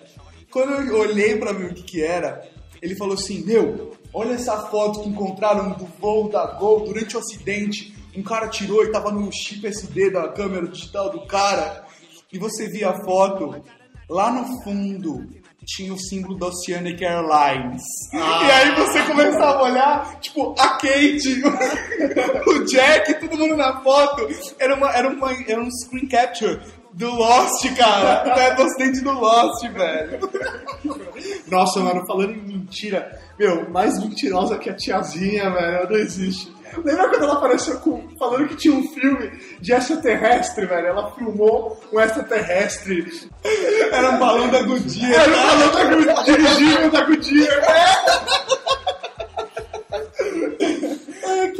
Quando 0.51 0.73
eu 0.73 0.99
olhei 0.99 1.37
pra 1.37 1.53
ver 1.53 1.71
o 1.71 1.73
que 1.73 1.81
que 1.81 2.03
era, 2.03 2.47
ele 2.79 2.95
falou 2.95 3.15
assim, 3.15 3.43
meu, 3.43 3.97
olha 4.13 4.33
essa 4.33 4.67
foto 4.67 5.01
que 5.01 5.09
encontraram 5.09 5.71
do 5.71 5.85
voo 5.99 6.29
da 6.29 6.45
Gol 6.59 6.81
durante 6.81 7.17
o 7.17 7.19
acidente. 7.19 7.97
Um 8.15 8.21
cara 8.21 8.47
tirou 8.47 8.83
e 8.83 8.91
tava 8.91 9.11
no 9.11 9.31
chip 9.31 9.65
SD 9.65 10.11
da 10.11 10.27
câmera 10.27 10.67
digital 10.67 11.09
do 11.09 11.25
cara. 11.25 11.83
E 12.31 12.37
você 12.37 12.67
via 12.67 12.91
a 12.91 13.03
foto, 13.03 13.59
lá 14.07 14.31
no 14.31 14.61
fundo 14.61 15.41
tinha 15.65 15.93
o 15.93 15.99
símbolo 15.99 16.37
da 16.37 16.47
Oceanic 16.47 17.03
Airlines. 17.03 17.83
E 18.13 18.17
aí 18.17 18.75
você 18.75 19.03
começava 19.03 19.59
a 19.59 19.63
olhar, 19.63 20.19
tipo, 20.19 20.55
a 20.57 20.69
Kate, 20.69 21.41
o 22.47 22.65
Jack, 22.65 23.13
todo 23.19 23.37
mundo 23.37 23.55
na 23.55 23.81
foto. 23.81 24.27
Era, 24.59 24.75
uma, 24.75 24.91
era, 24.91 25.09
uma, 25.09 25.31
era 25.47 25.61
um 25.61 25.69
screen 25.71 26.07
capture 26.07 26.61
do 26.93 27.09
Lost, 27.09 27.65
cara. 27.75 28.29
É 28.39 28.55
do 28.55 28.63
acidente 28.63 29.01
do 29.01 29.11
Lost, 29.11 29.67
velho. 29.67 30.19
Nossa, 31.47 31.79
mano, 31.79 32.05
falando 32.05 32.33
em 32.33 32.41
mentira, 32.41 33.19
meu, 33.37 33.69
mais 33.69 33.99
mentirosa 33.99 34.57
que 34.57 34.69
a 34.69 34.75
tiazinha, 34.75 35.49
velho, 35.49 35.89
não 35.89 35.97
existe. 35.97 36.53
Lembra 36.83 37.09
quando 37.09 37.23
ela 37.23 37.33
apareceu 37.33 37.79
com, 37.79 38.09
falando 38.17 38.47
que 38.47 38.55
tinha 38.55 38.73
um 38.73 38.87
filme 38.89 39.31
de 39.59 39.73
extraterrestre, 39.73 40.65
velho? 40.65 40.87
Ela 40.87 41.11
filmou 41.11 41.79
um 41.91 41.99
extraterrestre. 41.99 43.29
Era 43.91 44.11
um 44.11 44.19
balão 44.19 44.49
da 44.49 44.61
Goodyear. 44.63 45.13
Era 45.13 45.31
o 45.31 45.35
balão 45.35 45.71
da 45.71 45.83
Goodyear, 45.83 46.23
dirigível 46.23 46.91
da 46.91 47.01
Goodyear. 47.01 48.33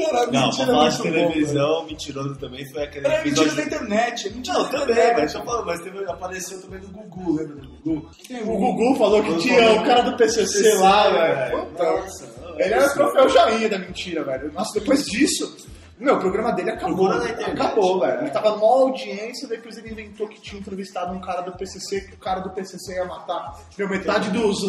caralho, 0.06 0.32
Não, 0.32 0.42
mentira 0.48 0.66
pra 0.66 0.76
falar 0.76 0.90
de 0.90 0.98
muito 0.98 1.14
bom, 1.14 1.28
televisão, 1.32 1.86
mentiroso 1.86 2.36
também 2.36 2.66
foi 2.72 2.84
aquele 2.84 3.08
Era 3.08 3.24
mentira 3.24 3.52
da 3.54 3.64
internet. 3.64 4.28
é 4.28 4.32
Mentira 4.32 4.58
Não, 4.58 4.64
da 4.64 4.70
também, 4.70 4.92
internet. 4.96 5.22
mas, 5.22 5.34
eu 5.34 5.44
falo, 5.46 5.66
mas 5.66 5.82
teve, 5.82 6.06
apareceu 6.06 6.62
também 6.62 6.80
do 6.80 6.88
Gugu, 6.90 7.36
lembra 7.38 7.56
do 7.56 7.68
Gugu? 7.70 8.10
O 8.46 8.58
Gugu 8.58 8.96
falou 8.98 9.24
que 9.24 9.38
tinha 9.40 9.72
o 9.74 9.84
cara 9.86 10.02
do 10.02 10.18
PCC 10.18 10.74
lá, 10.76 11.10
velho. 11.10 11.68
Nossa, 11.78 12.30
Ele 12.58 12.74
era 12.74 12.86
o 12.88 12.94
troféu 12.94 13.30
Jainha 13.30 13.70
da 13.70 13.78
mentira, 13.80 14.24
velho. 14.24 14.52
Nossa, 14.54 14.80
depois 14.80 15.06
disso, 15.06 15.56
meu, 16.04 16.16
o 16.16 16.20
programa 16.20 16.52
dele 16.52 16.72
acabou. 16.72 17.10
Acabou, 17.10 18.00
velho. 18.02 18.22
Ele 18.22 18.30
tava 18.30 18.52
numa 18.52 18.66
audiência, 18.66 19.48
depois 19.48 19.78
ele 19.78 19.92
inventou 19.92 20.28
que 20.28 20.42
tinha 20.42 20.60
entrevistado 20.60 21.14
um 21.14 21.22
cara 21.22 21.42
do 21.42 21.54
PCC, 21.54 22.02
que 22.02 22.16
o 22.16 22.18
cara 22.18 22.42
do 22.42 22.50
PCC 22.50 22.96
ia 22.96 23.06
matar. 23.06 23.58
Meu, 23.78 23.88
metade 23.88 24.30
dos, 24.30 24.60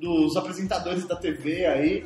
dos 0.00 0.36
apresentadores 0.36 1.06
da 1.06 1.14
TV 1.14 1.66
aí. 1.66 2.04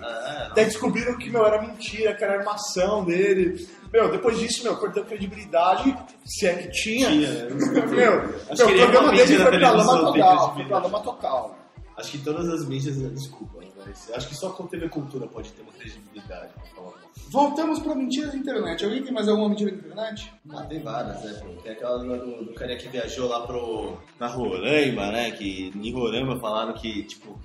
Daí 0.54 0.66
descobriram 0.66 1.16
que, 1.16 1.30
meu, 1.30 1.46
era 1.46 1.62
mentira, 1.62 2.14
que 2.14 2.22
era 2.22 2.38
armação 2.38 3.02
dele. 3.02 3.66
Meu, 3.90 4.10
depois 4.10 4.38
disso, 4.38 4.62
meu, 4.62 4.76
perdeu 4.76 5.04
credibilidade, 5.04 5.96
se 6.24 6.46
é 6.46 6.54
que 6.54 6.70
tinha. 6.70 7.08
Tinha, 7.08 7.32
né? 7.32 7.54
Meu, 7.86 7.86
meu 7.88 8.22
o 8.22 8.56
programa 8.56 9.12
ele 9.12 9.22
é 9.22 9.26
dele 9.26 9.42
foi 9.42 9.58
pra 9.58 9.70
lama 9.70 9.98
total. 10.00 10.54
Foi 10.54 10.64
pra 10.66 10.78
lama 10.78 11.00
total. 11.00 11.65
Acho 11.96 12.10
que 12.10 12.18
todas 12.18 12.46
as 12.48 12.66
mídias, 12.66 12.96
desculpa, 13.14 13.58
mas 13.78 14.10
acho 14.10 14.28
que 14.28 14.34
só 14.34 14.50
com 14.50 14.66
TV 14.66 14.88
Cultura 14.88 15.26
pode 15.26 15.50
ter 15.52 15.62
uma 15.62 15.72
credibilidade 15.72 16.52
pra 16.52 16.64
falar. 16.74 16.92
Voltamos 17.28 17.78
pra 17.78 17.94
mentira 17.94 18.28
da 18.28 18.36
internet. 18.36 18.84
Alguém 18.84 19.02
tem 19.02 19.12
mais 19.12 19.28
alguma 19.28 19.48
mentira 19.48 19.70
da 19.72 19.78
internet? 19.78 20.32
Ah, 20.50 20.62
tem 20.64 20.80
várias, 20.80 21.24
né? 21.24 21.40
pô? 21.42 21.62
Tem 21.62 21.72
aquela 21.72 21.98
do, 21.98 22.44
do, 22.44 22.54
carinha 22.54 22.78
que 22.78 22.88
viajou 22.88 23.28
lá 23.28 23.46
pro. 23.46 23.96
na 24.20 24.26
Roraima, 24.26 25.10
né? 25.10 25.30
Que 25.30 25.72
em 25.74 25.92
Roraima 25.92 26.38
falaram 26.38 26.74
que, 26.74 27.02
tipo, 27.04 27.40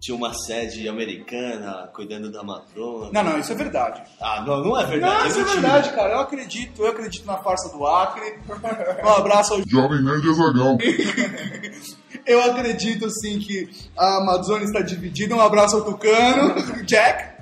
tinha 0.00 0.16
uma 0.16 0.34
sede 0.34 0.88
americana 0.88 1.88
cuidando 1.94 2.30
da 2.30 2.42
Madonna. 2.42 3.10
Não, 3.12 3.22
não, 3.22 3.38
isso 3.38 3.52
é 3.52 3.54
verdade. 3.54 4.02
Ah, 4.20 4.42
não, 4.44 4.64
não 4.64 4.80
é 4.80 4.84
verdade. 4.84 5.18
Não, 5.20 5.26
isso 5.28 5.38
é 5.38 5.44
mentira. 5.44 5.60
verdade, 5.60 5.92
cara. 5.94 6.12
Eu 6.14 6.20
acredito. 6.20 6.82
Eu 6.82 6.88
acredito 6.88 7.24
na 7.24 7.38
farsa 7.38 7.72
do 7.76 7.86
Acre. 7.86 8.40
Um 9.04 9.08
abraço 9.08 9.54
ao 9.54 9.62
Jovem 9.66 10.02
Nerd 10.02 10.28
Azagal. 10.28 10.76
Eu 12.26 12.42
acredito 12.42 13.10
sim 13.10 13.38
que 13.38 13.68
a 13.96 14.18
Amazônia 14.18 14.64
está 14.64 14.80
dividida. 14.80 15.34
Um 15.34 15.40
abraço 15.40 15.76
ao 15.76 15.82
Tucano, 15.84 16.54
Jack. 16.84 17.32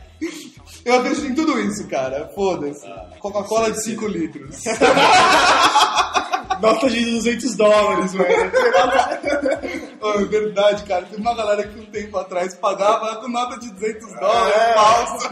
Eu 0.85 0.95
acredito 0.95 1.27
em 1.27 1.35
tudo 1.35 1.61
isso, 1.61 1.87
cara. 1.89 2.31
Foda-se. 2.35 2.87
Coca-Cola 3.19 3.71
de 3.71 3.83
5 3.83 4.07
litros. 4.07 4.65
Nota 6.61 6.91
de 6.91 7.05
200 7.11 7.57
dólares, 7.57 8.13
velho. 8.13 8.53
Oh, 10.03 10.13
é 10.19 10.25
verdade, 10.25 10.85
cara. 10.85 11.05
Teve 11.05 11.21
uma 11.21 11.35
galera 11.35 11.63
que 11.69 11.79
um 11.79 11.85
tempo 11.85 12.17
atrás 12.17 12.55
pagava 12.55 13.17
com 13.17 13.29
nota 13.29 13.59
de 13.59 13.71
200 13.71 14.15
dólares, 14.19 14.55
É. 14.57 14.73
falsa. 14.75 15.31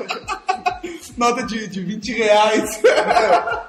nota 1.16 1.42
de, 1.46 1.66
de 1.68 1.80
20 1.82 2.12
reais. 2.12 2.78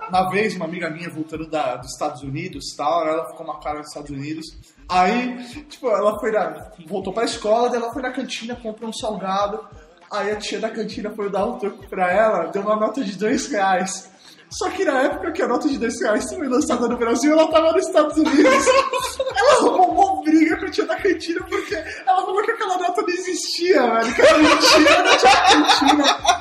Uma 0.09 0.29
vez, 0.29 0.55
uma 0.57 0.65
amiga 0.65 0.89
minha 0.89 1.09
voltando 1.09 1.47
da, 1.49 1.77
dos 1.77 1.93
Estados 1.93 2.21
Unidos 2.21 2.75
tal, 2.75 3.07
ela 3.07 3.29
ficou 3.29 3.45
uma 3.45 3.61
cara 3.61 3.77
nos 3.79 3.87
Estados 3.87 4.09
Unidos. 4.09 4.47
Aí, 4.89 5.37
tipo, 5.69 5.87
ela 5.89 6.19
foi 6.19 6.31
na, 6.31 6.71
voltou 6.87 7.13
pra 7.13 7.23
escola, 7.23 7.69
daí 7.69 7.79
ela 7.79 7.93
foi 7.93 8.01
na 8.01 8.11
cantina, 8.11 8.55
comprou 8.55 8.89
um 8.89 8.93
salgado. 8.93 9.63
Aí 10.11 10.31
a 10.31 10.35
tia 10.35 10.59
da 10.59 10.71
cantina 10.71 11.11
foi 11.11 11.29
dar 11.29 11.45
um 11.45 11.59
troco 11.59 11.87
pra 11.87 12.11
ela, 12.11 12.47
deu 12.47 12.63
uma 12.63 12.75
nota 12.75 13.03
de 13.03 13.15
dois 13.15 13.47
reais. 13.47 14.09
Só 14.49 14.67
que 14.71 14.83
na 14.83 15.03
época 15.03 15.31
que 15.31 15.41
a 15.43 15.47
nota 15.47 15.67
de 15.69 15.77
dois 15.77 16.01
reais 16.01 16.27
foi 16.33 16.47
lançada 16.47 16.87
no 16.87 16.97
Brasil, 16.97 17.33
ela 17.33 17.47
tava 17.51 17.71
nos 17.71 17.85
Estados 17.85 18.17
Unidos. 18.17 18.67
ela 19.35 19.53
arrumou 19.57 20.13
uma 20.13 20.23
briga 20.23 20.57
com 20.57 20.65
a 20.65 20.71
tia 20.71 20.85
da 20.85 20.95
cantina 20.95 21.45
porque 21.47 21.75
ela 21.75 22.25
falou 22.25 22.41
que 22.41 22.51
aquela 22.51 22.77
nota 22.77 23.01
não 23.01 23.09
existia, 23.09 23.81
velho. 23.81 24.15
Que 24.15 24.21
era 24.21 24.37
mentira 24.39 25.03
da 25.03 25.17
tia 25.17 25.29
da 25.29 25.41
cantina. 25.41 26.39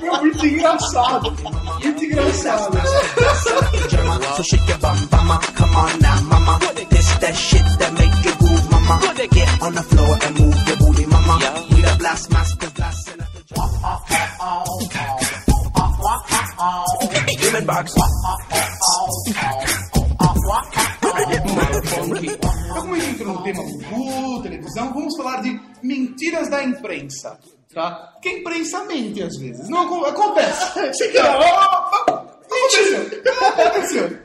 Meu, 0.00 0.20
muito 0.20 0.46
engraçado. 0.46 1.30
Muito 1.82 2.04
engraçado. 2.04 2.78
So 4.36 4.42
shake 4.44 4.68
your 4.68 4.78
bum, 4.78 4.96
mama. 5.10 5.40
Come 5.54 5.76
on 5.76 5.98
now, 6.00 6.22
mama. 6.22 6.58
This 6.88 7.18
that 7.18 7.36
shit 7.36 7.62
that 7.78 7.92
make 7.92 8.24
you 8.24 8.34
groove, 8.36 8.70
mama. 8.70 8.98
Get 9.14 9.62
on 9.62 9.74
the 9.74 9.82
floor 9.82 10.18
and 10.22 10.40
move 10.40 10.68
your 10.68 10.76
booty, 10.78 11.06
mama. 11.06 11.38
We 11.70 11.82
the 11.82 11.96
blast 11.98 12.30
master 12.30 12.70
blast 12.70 13.08
and 13.10 13.22
Human 17.40 17.64
box. 17.64 17.92
Então, 22.22 22.50
como 22.74 22.94
a 22.94 22.98
gente 22.98 23.14
entrou 23.14 23.34
no 23.34 23.42
tema 23.42 23.62
Gugu, 23.62 24.42
televisão, 24.42 24.92
vamos 24.92 25.16
falar 25.16 25.42
de 25.42 25.60
mentiras 25.82 26.48
da 26.48 26.62
imprensa. 26.62 27.38
Tá? 27.72 28.10
Porque 28.12 28.28
a 28.28 28.38
imprensa 28.38 28.84
mente 28.84 29.22
às 29.22 29.36
vezes. 29.38 29.68
Não 29.68 29.82
acon- 29.82 30.04
acontece. 30.04 31.08
Quer? 31.10 31.22
Aconteceu. 31.26 33.22
Aconteceu. 33.48 34.18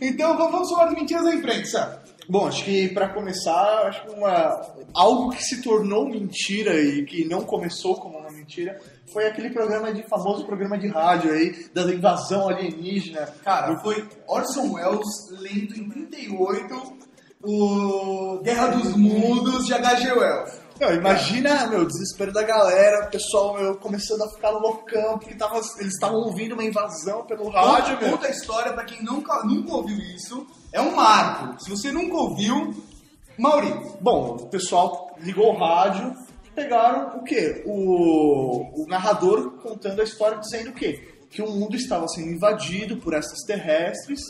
Então 0.00 0.36
vamos 0.36 0.70
falar 0.70 0.86
de 0.88 0.94
mentiras 0.94 1.24
da 1.24 1.34
imprensa. 1.34 2.02
Bom, 2.28 2.46
acho 2.46 2.64
que 2.64 2.88
pra 2.88 3.08
começar, 3.08 3.86
acho 3.88 4.04
que 4.06 4.10
uma, 4.14 4.62
algo 4.94 5.30
que 5.30 5.42
se 5.42 5.60
tornou 5.60 6.08
mentira 6.08 6.80
e 6.80 7.04
que 7.04 7.24
não 7.26 7.42
começou 7.42 7.96
como 7.96 8.16
uma 8.18 8.30
mentira 8.30 8.80
foi 9.12 9.26
aquele 9.26 9.50
programa 9.50 9.92
de 9.92 10.02
famoso 10.08 10.44
programa 10.46 10.78
de 10.78 10.88
rádio 10.88 11.32
aí 11.32 11.66
da 11.74 11.82
invasão 11.82 12.48
alienígena. 12.48 13.26
Cara, 13.44 13.78
foi 13.80 14.08
Orson 14.26 14.72
Welles 14.72 15.06
lendo 15.30 15.74
em 15.76 15.88
38 15.88 16.98
o 17.44 18.38
Guerra 18.42 18.68
dos 18.68 18.96
Mundos 18.96 19.66
de 19.66 19.74
H.G. 19.74 20.12
Wells. 20.12 20.62
Não, 20.80 20.92
imagina, 20.94 21.66
meu, 21.68 21.80
o 21.82 21.86
desespero 21.86 22.32
da 22.32 22.42
galera, 22.42 23.06
o 23.06 23.10
pessoal 23.10 23.54
meu, 23.54 23.76
começando 23.76 24.22
a 24.22 24.28
ficar 24.30 24.50
loucão, 24.50 25.18
porque 25.18 25.34
tava, 25.34 25.60
eles 25.78 25.94
estavam 25.94 26.18
ouvindo 26.18 26.54
uma 26.54 26.64
invasão 26.64 27.24
pelo 27.24 27.48
rádio, 27.50 27.94
Conta, 27.94 28.00
meu. 28.00 28.10
conta 28.16 28.26
a 28.26 28.30
história 28.30 28.72
pra 28.72 28.84
quem 28.84 29.02
nunca, 29.04 29.44
nunca 29.44 29.74
ouviu 29.74 29.96
isso. 29.98 30.44
É 30.72 30.80
um 30.80 30.94
marco. 30.96 31.62
Se 31.62 31.70
você 31.70 31.92
nunca 31.92 32.16
ouviu, 32.16 32.74
Mauri, 33.38 33.72
Bom, 34.00 34.36
o 34.40 34.46
pessoal 34.48 35.14
ligou 35.20 35.54
o 35.54 35.58
rádio, 35.58 36.14
pegaram 36.54 37.18
o 37.18 37.24
quê? 37.24 37.62
O, 37.66 38.82
o 38.82 38.86
narrador 38.86 39.58
contando 39.58 40.00
a 40.00 40.04
história 40.04 40.38
dizendo 40.38 40.70
o 40.70 40.74
quê? 40.74 41.08
Que 41.30 41.42
o 41.42 41.50
mundo 41.50 41.76
estava 41.76 42.06
sendo 42.08 42.30
invadido 42.30 42.96
por 42.98 43.14
extraterrestres 43.14 44.20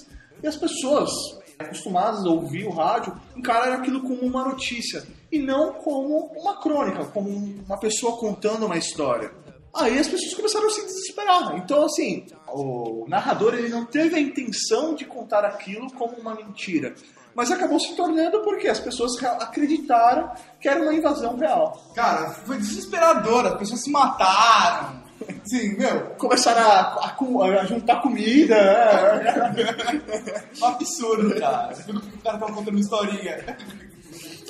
e 0.42 0.46
as 0.46 0.56
pessoas 0.56 1.10
acostumadas 1.58 2.24
a 2.24 2.28
ouvir 2.30 2.64
o 2.64 2.70
rádio 2.70 3.14
encararam 3.36 3.74
aquilo 3.74 4.02
como 4.02 4.22
uma 4.22 4.44
notícia 4.44 5.04
e 5.30 5.38
não 5.38 5.74
como 5.74 6.32
uma 6.36 6.60
crônica, 6.60 7.04
como 7.06 7.30
uma 7.30 7.78
pessoa 7.78 8.16
contando 8.16 8.66
uma 8.66 8.76
história. 8.76 9.32
Aí 9.74 9.98
as 9.98 10.06
pessoas 10.06 10.34
começaram 10.34 10.66
a 10.66 10.70
se 10.70 10.84
desesperar. 10.84 11.56
Então, 11.56 11.84
assim, 11.86 12.26
o 12.54 13.06
narrador 13.08 13.54
ele 13.54 13.68
não 13.68 13.84
teve 13.84 14.16
a 14.16 14.20
intenção 14.20 14.94
de 14.94 15.04
contar 15.04 15.44
aquilo 15.44 15.90
como 15.92 16.16
uma 16.16 16.34
mentira, 16.34 16.94
mas 17.34 17.50
acabou 17.50 17.80
se 17.80 17.94
tornando 17.96 18.40
porque 18.42 18.68
as 18.68 18.78
pessoas 18.80 19.18
re- 19.18 19.26
acreditaram 19.26 20.30
que 20.60 20.68
era 20.68 20.82
uma 20.82 20.94
invasão 20.94 21.36
real. 21.36 21.92
cara, 21.94 22.30
foi 22.30 22.56
desesperador. 22.58 23.46
As 23.46 23.54
pessoas 23.58 23.82
se 23.82 23.90
mataram. 23.90 25.02
Sim, 25.44 25.76
meu, 25.78 26.00
Começaram 26.18 26.60
a, 26.62 26.80
a 27.06 27.60
a 27.60 27.64
juntar 27.64 28.02
comida. 28.02 28.54
né? 28.56 29.54
um 30.60 30.64
absurdo, 30.66 31.38
cara. 31.38 31.72
O 31.88 32.22
cara 32.22 32.38
tava 32.38 32.46
contando 32.52 32.70
uma 32.70 32.80
historinha. 32.80 33.56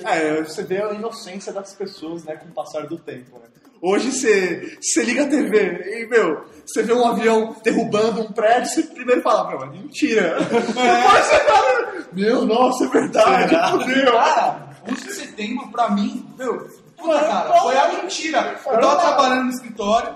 É, 0.04 0.42
você 0.42 0.62
vê 0.62 0.82
a 0.82 0.92
inocência 0.92 1.52
das 1.52 1.74
pessoas, 1.74 2.24
né, 2.24 2.36
com 2.36 2.46
o 2.48 2.52
passar 2.52 2.86
do 2.86 2.98
tempo, 2.98 3.38
né? 3.38 3.46
Hoje 3.84 4.12
você, 4.12 4.78
você 4.80 5.02
liga 5.02 5.24
a 5.24 5.28
TV 5.28 6.02
e, 6.02 6.06
meu, 6.06 6.44
você 6.64 6.84
vê 6.84 6.92
um 6.92 7.04
avião 7.04 7.56
derrubando 7.64 8.20
um 8.20 8.32
prédio, 8.32 8.70
você 8.70 8.82
primeiro 8.84 9.20
fala, 9.22 9.48
meu, 9.50 9.62
é 9.62 9.66
mentira. 9.70 10.36
Depois 10.46 11.26
você 11.26 11.38
fala, 11.40 12.06
meu, 12.12 12.46
nossa, 12.46 12.84
é 12.84 12.88
verdade, 12.88 13.48
Será? 13.48 13.68
fudeu. 13.70 14.12
Cara, 14.12 14.76
11 14.88 15.04
de 15.04 15.12
setembro, 15.12 15.68
pra 15.72 15.90
mim, 15.90 16.24
meu, 16.38 16.68
puta, 16.96 17.18
cara, 17.18 17.60
foi 17.60 17.76
a 17.76 17.88
mentira. 17.88 18.60
Eu 18.64 18.80
tava 18.80 19.00
trabalhando 19.00 19.44
no 19.46 19.50
escritório, 19.50 20.14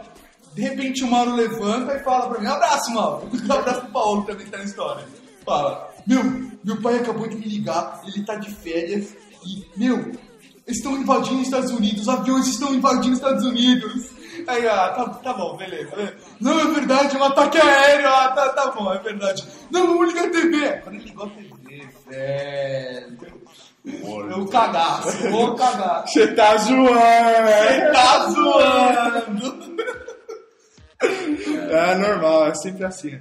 de 0.54 0.62
repente 0.62 1.02
o 1.02 1.08
Mauro 1.08 1.34
levanta 1.34 1.96
e 1.96 2.04
fala 2.04 2.28
pra 2.28 2.40
mim, 2.40 2.46
abraço, 2.46 2.94
Mauro. 2.94 3.28
Um 3.34 3.52
abraço 3.52 3.80
pro 3.80 3.90
Paulo 3.90 4.22
também 4.22 4.46
que 4.46 4.52
tá 4.52 4.58
na 4.58 4.64
história. 4.64 5.04
Fala, 5.44 5.92
meu, 6.06 6.22
meu 6.62 6.80
pai 6.80 6.96
acabou 6.96 7.26
de 7.28 7.34
me 7.34 7.46
ligar, 7.46 8.00
ele 8.06 8.24
tá 8.24 8.36
de 8.36 8.54
férias 8.54 9.12
meu, 9.76 10.12
estão 10.66 10.96
invadindo 10.96 11.36
os 11.36 11.46
Estados 11.46 11.70
Unidos, 11.70 12.02
os 12.02 12.08
aviões 12.08 12.46
estão 12.46 12.74
invadindo 12.74 13.12
os 13.12 13.18
Estados 13.18 13.44
Unidos. 13.44 14.10
Aí, 14.46 14.66
ah, 14.68 14.88
tá, 14.90 15.08
tá 15.08 15.32
bom, 15.32 15.56
beleza. 15.56 16.14
Não, 16.40 16.60
é 16.60 16.64
verdade, 16.66 17.16
é 17.16 17.18
um 17.18 17.24
ataque 17.24 17.58
aéreo, 17.58 18.08
ah, 18.08 18.28
tá, 18.28 18.48
tá 18.50 18.70
bom, 18.70 18.92
é 18.92 18.98
verdade. 18.98 19.44
Não, 19.70 19.86
vamos 19.86 20.08
ligar 20.08 20.26
a 20.26 20.30
TV. 20.30 20.72
Quando 20.82 20.94
ele 20.94 21.04
ligou 21.04 21.26
a 21.26 21.30
TV, 21.30 21.88
velho. 22.08 23.36
Eu 24.30 24.46
cagaço, 24.46 25.30
vou 25.30 25.54
cagar. 25.54 26.04
Você 26.06 26.26
tá 26.34 26.56
zoando. 26.56 26.90
Você 26.96 27.92
tá 27.92 28.28
zoando. 28.30 29.76
É 31.70 31.94
normal, 31.94 32.48
é 32.48 32.54
sempre 32.54 32.84
assim. 32.84 33.20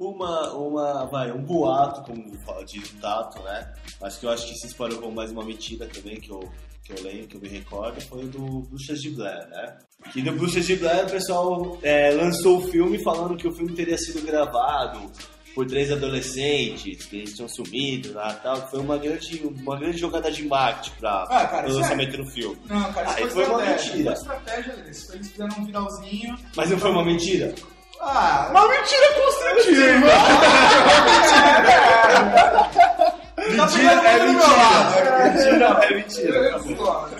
Uma, 0.00 0.50
uma, 0.54 1.04
vai, 1.04 1.30
um 1.30 1.42
boato, 1.42 2.00
como 2.04 2.24
fala, 2.42 2.62
o 2.62 3.00
Tato, 3.02 3.42
né? 3.42 3.70
Mas 4.00 4.16
que 4.16 4.24
eu 4.24 4.30
acho 4.30 4.46
que 4.46 4.54
se 4.54 4.68
espalhou 4.68 4.98
como 4.98 5.14
mais 5.14 5.30
uma 5.30 5.44
mentira 5.44 5.86
também, 5.86 6.18
que 6.18 6.30
eu, 6.30 6.40
que 6.82 6.92
eu 6.92 7.02
lembro, 7.04 7.28
que 7.28 7.36
eu 7.36 7.40
me 7.42 7.48
recordo, 7.48 8.00
foi 8.00 8.24
o 8.24 8.28
do 8.28 8.60
Bruxas 8.62 8.98
de 9.02 9.10
Blair, 9.10 9.46
né? 9.50 9.76
Que 10.10 10.22
no 10.22 10.32
Bruxas 10.32 10.66
de 10.66 10.76
Blair 10.76 11.04
o 11.04 11.10
pessoal 11.10 11.78
é, 11.82 12.12
lançou 12.12 12.58
o 12.60 12.68
filme 12.70 12.98
falando 13.04 13.36
que 13.36 13.46
o 13.46 13.52
filme 13.52 13.74
teria 13.74 13.98
sido 13.98 14.24
gravado 14.24 15.12
por 15.54 15.66
três 15.66 15.92
adolescentes, 15.92 17.04
que 17.04 17.16
eles 17.16 17.34
tinham 17.34 17.48
sumido 17.48 18.14
lá 18.14 18.32
tal, 18.34 18.56
foi 18.70 18.80
uma 18.80 18.96
grande, 18.96 19.42
uma 19.44 19.78
grande 19.78 19.98
jogada 19.98 20.30
de 20.32 20.46
marketing 20.46 20.96
pra, 20.98 21.26
Ah, 21.28 21.64
isso 21.66 21.76
é- 21.76 21.82
lançamento 21.82 22.16
do 22.16 22.26
filme. 22.30 22.58
Não, 22.66 22.90
cara, 22.94 23.10
Aí 23.16 23.24
isso 23.24 23.34
foi 23.34 23.44
foi 23.44 23.54
uma 23.54 23.64
mentira. 23.66 24.04
Foi 24.04 24.12
estratégia 24.14 24.76
deles. 24.76 25.10
Eles 25.12 25.30
fizeram 25.30 25.58
um 25.58 25.64
viralzinho. 25.66 26.38
Mas 26.56 26.70
não 26.70 26.78
foi 26.78 26.90
uma 26.90 27.04
mentira? 27.04 27.54
Ah, 28.00 28.48
Uma 28.50 28.68
mentira 28.68 29.12
construtiva. 29.14 30.08
tá 33.40 33.44
é 33.44 33.54
mentira. 33.54 34.00
É 34.00 35.30
mentira, 35.30 35.66
é 35.84 35.94
mentira. 35.94 36.50
tá 36.50 36.58
bom. 36.58 36.68
discordo. 36.68 37.16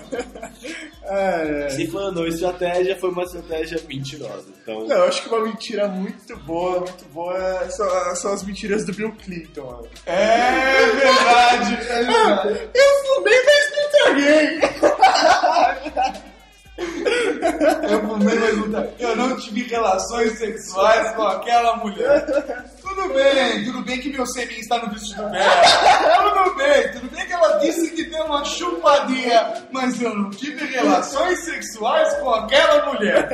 É, 1.03 1.64
é. 1.66 1.69
Se 1.71 1.87
uma 1.88 2.29
estratégia, 2.29 2.97
foi 2.99 3.11
uma 3.11 3.23
estratégia 3.25 3.81
mentirosa. 3.88 4.47
Então, 4.62 4.87
Não, 4.87 4.97
eu 4.97 5.05
acho 5.09 5.23
que 5.23 5.29
uma 5.29 5.40
mentira 5.40 5.88
muito 5.88 6.37
boa, 6.38 6.81
muito 6.81 7.05
boa 7.07 7.69
são, 7.71 8.14
são 8.14 8.33
as 8.33 8.43
mentiras 8.45 8.85
do 8.87 8.93
Bill 8.93 9.11
Clinton. 9.12 9.64
mano. 9.64 9.88
É 10.07 10.87
verdade, 10.87 11.75
é 11.75 12.05
verdade. 12.05 12.69
Eu 12.73 13.05
fumei, 13.05 13.43
mas 13.45 13.73
não 13.77 13.90
traguei. 13.90 14.61
Eu 17.88 18.57
não 18.57 18.71
tá- 18.73 18.87
Eu 18.99 19.16
não 19.16 19.37
tive 19.37 19.62
relações 19.64 20.38
sexuais 20.38 21.14
com 21.14 21.23
aquela 21.23 21.77
mulher. 21.77 22.25
Tudo 22.81 23.14
bem, 23.14 23.64
tudo 23.64 23.83
bem 23.83 23.99
que 24.01 24.11
meu 24.11 24.27
sêmen 24.27 24.59
está 24.59 24.79
no 24.79 24.93
vestido 24.93 25.29
dela. 25.31 25.62
Tudo 26.23 26.55
bem, 26.57 26.93
tudo 26.93 27.11
bem 27.14 27.27
que 27.27 27.33
ela 27.33 27.59
disse 27.59 27.90
que 27.90 28.05
deu 28.05 28.25
uma 28.25 28.45
chupadinha, 28.45 29.64
mas 29.71 30.01
eu 30.03 30.14
não 30.14 30.31
tive 30.31 30.64
relações 30.66 31.45
sexuais 31.45 32.12
com 32.19 32.31
aquela 32.31 32.93
mulher. 32.93 33.29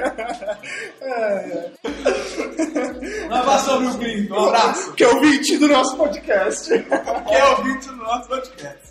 Vai 3.28 3.44
lá 3.46 3.59
sobre 3.59 3.87
o 3.87 4.35
um 4.35 4.44
abraço. 4.46 4.92
Que 4.92 5.04
é 5.04 5.09
o 5.09 5.20
20 5.20 5.59
do 5.59 5.68
nosso 5.68 5.96
podcast. 5.96 6.68
Que 6.68 7.35
é 7.35 7.44
o 7.50 7.62
vídeo 7.62 7.92
do 7.92 7.96
nosso 7.96 8.28
podcast. 8.28 8.86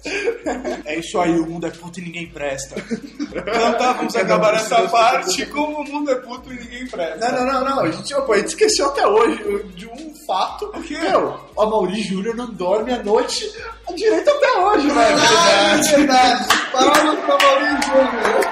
É 0.86 1.00
isso 1.00 1.20
aí, 1.20 1.38
o 1.40 1.46
mundo 1.46 1.68
é 1.68 1.72
puto 1.72 2.00
e 2.00 2.04
ninguém 2.04 2.28
presta. 2.28 2.76
Então 2.80 3.74
tá, 3.74 3.94
vamos 3.94 4.16
acabar 4.16 4.56
essa 4.56 4.88
parte. 4.90 5.46
Como 5.48 5.82
o 5.82 5.84
mundo 5.84 6.12
é 6.12 6.16
puto 6.16 6.52
e 6.54 6.58
ninguém 6.58 6.88
presta. 6.88 7.32
Não, 7.32 7.46
não, 7.46 7.54
não, 7.54 7.66
não. 7.76 7.80
A 7.82 7.92
gente, 7.92 8.14
pô, 8.14 8.34
a 8.34 8.38
gente 8.38 8.50
esqueceu 8.50 8.88
até 8.88 9.08
hoje 9.08 9.64
de 9.76 9.88
um 9.88 10.14
fato. 10.28 10.66
O 10.66 10.82
quê? 10.82 10.98
Meu, 10.98 11.40
o 11.56 11.66
Mauri 11.66 12.02
Júnior 12.02 12.36
não 12.36 12.52
dorme 12.52 12.94
à 12.94 13.04
noite 13.04 13.52
direito 13.96 14.30
até 14.30 14.60
hoje, 14.60 14.88
velho. 14.90 15.18
É 15.20 15.98
verdade. 15.98 16.48
Palmas 16.72 17.20
pra 17.20 17.38
Maurício 17.38 17.92
Júnior. 17.92 18.46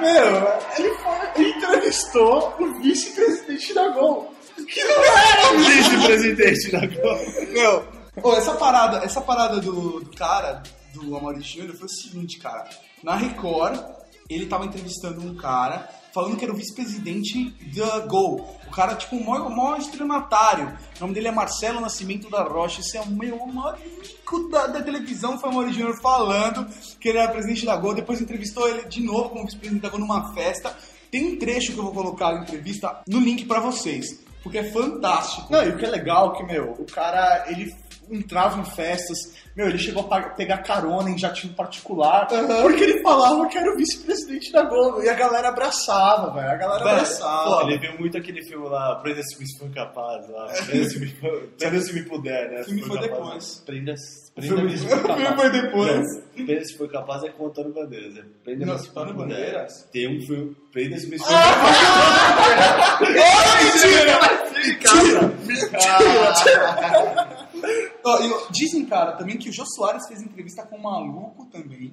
Meu, 0.00 0.58
ele. 0.78 1.08
Ele 1.38 1.50
entrevistou 1.50 2.54
o 2.58 2.80
vice-presidente 2.80 3.72
da 3.72 3.88
Gol. 3.90 4.34
Que 4.68 4.82
não 4.82 5.04
era 5.04 5.52
o 5.52 5.58
Vice-presidente 5.58 6.72
da 6.72 6.86
Globo. 6.86 7.52
Meu, 7.52 7.84
essa 8.36 8.54
parada, 8.54 8.98
essa 9.04 9.20
parada 9.20 9.60
do, 9.60 10.00
do 10.00 10.10
cara, 10.16 10.62
do 10.94 11.16
Amaury 11.16 11.42
Júnior, 11.42 11.76
foi 11.76 11.86
o 11.86 11.90
seguinte, 11.90 12.38
cara. 12.38 12.68
Na 13.02 13.14
Record, 13.14 13.78
ele 14.28 14.46
tava 14.46 14.66
entrevistando 14.66 15.20
um 15.20 15.34
cara 15.34 15.88
falando 16.12 16.36
que 16.36 16.44
era 16.44 16.52
o 16.52 16.56
vice-presidente 16.56 17.54
da 17.74 18.00
Gol. 18.00 18.58
O 18.66 18.70
cara, 18.70 18.94
tipo, 18.96 19.16
o 19.16 19.24
maior, 19.24 19.46
o 19.46 19.56
maior 19.56 19.78
estelionatário. 19.78 20.76
O 20.96 21.00
nome 21.00 21.14
dele 21.14 21.28
é 21.28 21.30
Marcelo 21.30 21.80
Nascimento 21.80 22.28
da 22.28 22.42
Rocha. 22.42 22.80
Esse 22.80 22.96
é 22.96 23.00
o 23.00 23.06
meu 23.06 23.38
maior 23.46 23.78
rico 23.78 24.48
da, 24.48 24.66
da 24.66 24.82
televisão. 24.82 25.38
Foi 25.38 25.48
o 25.48 25.52
Amaury 25.52 25.72
Júnior 25.72 26.00
falando 26.00 26.66
que 26.98 27.08
ele 27.08 27.18
era 27.18 27.30
presidente 27.30 27.64
da 27.64 27.76
Gol. 27.76 27.94
Depois 27.94 28.20
entrevistou 28.20 28.68
ele 28.68 28.84
de 28.86 29.00
novo 29.02 29.30
como 29.30 29.44
vice-presidente 29.44 29.82
da 29.82 29.88
Gol 29.88 30.00
numa 30.00 30.34
festa. 30.34 30.76
Tem 31.10 31.34
um 31.34 31.38
trecho 31.38 31.72
que 31.72 31.78
eu 31.78 31.84
vou 31.84 31.92
colocar 31.92 32.32
na 32.32 32.42
entrevista 32.42 33.00
no 33.06 33.20
link 33.20 33.46
pra 33.46 33.60
vocês. 33.60 34.20
Porque 34.42 34.58
é 34.58 34.72
fantástico. 34.72 35.52
Não, 35.52 35.62
e 35.62 35.70
o 35.70 35.78
que 35.78 35.84
é 35.84 35.88
legal 35.88 36.32
é 36.32 36.36
que, 36.36 36.44
meu, 36.44 36.72
o 36.72 36.84
cara, 36.84 37.44
ele 37.48 37.74
entrava 38.10 38.60
em 38.60 38.64
festas, 38.64 39.18
meu, 39.56 39.68
ele 39.68 39.78
chegou 39.78 40.06
a 40.10 40.20
pegar 40.30 40.58
carona 40.58 41.10
em 41.10 41.18
jatinho 41.18 41.52
particular, 41.54 42.26
porque 42.26 42.84
ele 42.84 43.02
falava 43.02 43.46
que 43.48 43.58
era 43.58 43.72
o 43.72 43.76
vice-presidente 43.76 44.52
da 44.52 44.62
Globo, 44.62 45.02
e 45.02 45.08
a 45.08 45.14
galera 45.14 45.48
abraçava, 45.48 46.32
velho, 46.32 46.50
a 46.50 46.56
galera 46.56 46.90
abraçava. 46.90 47.62
Pô, 47.62 47.68
ele 47.68 47.78
viu 47.78 47.98
muito 47.98 48.16
aquele 48.16 48.42
filme 48.44 48.68
lá, 48.68 48.96
Prenda-se 48.96 49.34
se 49.34 49.58
for 49.58 49.68
capaz, 49.70 50.28
lá. 50.30 50.46
Prenda-se 50.66 51.00
me, 51.00 51.08
Prenda 51.58 51.80
se 51.80 51.92
me 51.92 52.02
puder, 52.04 52.50
né? 52.50 52.60
O 52.60 52.64
filme 52.70 52.82
foi 52.82 52.98
depois. 53.00 53.62
Prenda-se 53.66 54.30
O 54.36 54.42
filme- 54.42 54.62
prenda 54.62 54.76
se 54.78 54.88
for 54.88 55.02
capaz. 55.06 55.40
foi 55.40 55.50
depois. 55.50 56.06
Prenda-se 56.34 56.72
se 56.72 56.78
for 56.78 56.88
capaz 56.90 57.24
é 57.24 57.28
com 57.30 57.44
o 57.44 57.46
Antônio 57.48 57.72
Bandeiras. 57.72 58.16
É 58.18 58.22
Prenda-me 58.44 58.78
se 58.78 58.90
for. 58.90 59.12
Bandeiras? 59.14 59.88
Tem 59.92 60.16
um 60.16 60.20
filme, 60.26 60.56
Prenda-se 60.72 61.08
se 61.10 61.18
for 61.18 61.26
capaz. 61.26 61.76
Ó, 63.18 63.20
e 67.37 67.37
dizem, 68.50 68.84
cara, 68.86 69.12
também 69.12 69.36
que 69.36 69.48
o 69.48 69.52
Jô 69.52 69.64
Soares 69.66 70.06
fez 70.06 70.20
entrevista 70.22 70.62
com 70.66 70.76
um 70.76 70.82
maluco 70.82 71.46
também. 71.46 71.92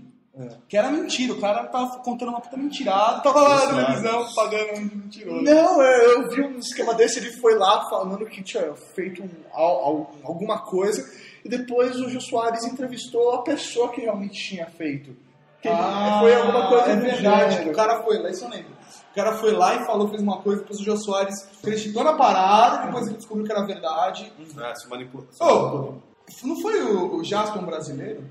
Que 0.68 0.76
era 0.76 0.92
mentira, 0.92 1.32
o 1.32 1.40
cara 1.40 1.66
tava 1.68 1.98
contando 2.00 2.28
uma 2.30 2.42
puta 2.42 2.58
mentirada, 2.58 3.22
tava 3.22 3.42
lá 3.42 3.72
na 3.72 3.74
televisão 3.86 4.26
pagando 4.36 4.80
um 4.80 4.82
mentiroso. 4.98 5.42
Não, 5.44 5.82
é, 5.82 6.06
eu 6.08 6.30
vi 6.30 6.42
um 6.42 6.60
esquema 6.60 6.94
desse, 6.94 7.20
ele 7.20 7.32
foi 7.40 7.56
lá 7.58 7.88
falando 7.90 8.26
que 8.26 8.44
tinha 8.44 8.74
feito 8.94 9.24
um- 9.24 9.30
al- 9.54 9.86
al- 9.86 10.12
alguma 10.26 10.60
coisa, 10.60 11.10
e 11.44 11.48
depois 11.48 11.96
o 12.02 12.10
Jô 12.10 12.20
Soares 12.20 12.66
entrevistou 12.66 13.32
a 13.36 13.44
pessoa 13.44 13.94
que 13.94 14.02
realmente 14.02 14.34
tinha 14.34 14.66
feito. 14.66 15.16
Que 15.62 15.70
ele- 15.70 15.78
foi 16.20 16.36
alguma 16.36 16.68
coisa 16.68 16.92
é 16.92 16.96
verdade. 16.98 17.54
gênero. 17.54 17.72
O 17.72 17.74
cara 17.74 18.04
foi 18.04 18.20
lá, 18.22 18.30
isso 18.30 18.44
eu 18.44 18.50
lembro. 18.50 18.75
O 19.16 19.22
cara 19.24 19.38
foi 19.38 19.54
lá 19.54 19.76
e 19.76 19.86
falou, 19.86 20.10
fez 20.10 20.22
uma 20.22 20.42
coisa, 20.42 20.60
depois 20.60 20.78
o 20.78 20.84
Jô 20.84 20.98
Soares 20.98 21.48
acreditou 21.58 22.04
na 22.04 22.18
parada, 22.18 22.86
depois 22.86 23.08
ele 23.08 23.16
descobriu 23.16 23.46
que 23.46 23.52
era 23.54 23.66
verdade. 23.66 24.30
Ah, 24.58 24.76
se 24.76 24.90
manipula. 24.90 25.26
Ô, 25.40 25.94
não 26.44 26.62
foi 26.62 26.82
o, 26.84 27.16
o 27.16 27.24
Jaspion 27.24 27.64
brasileiro? 27.64 28.26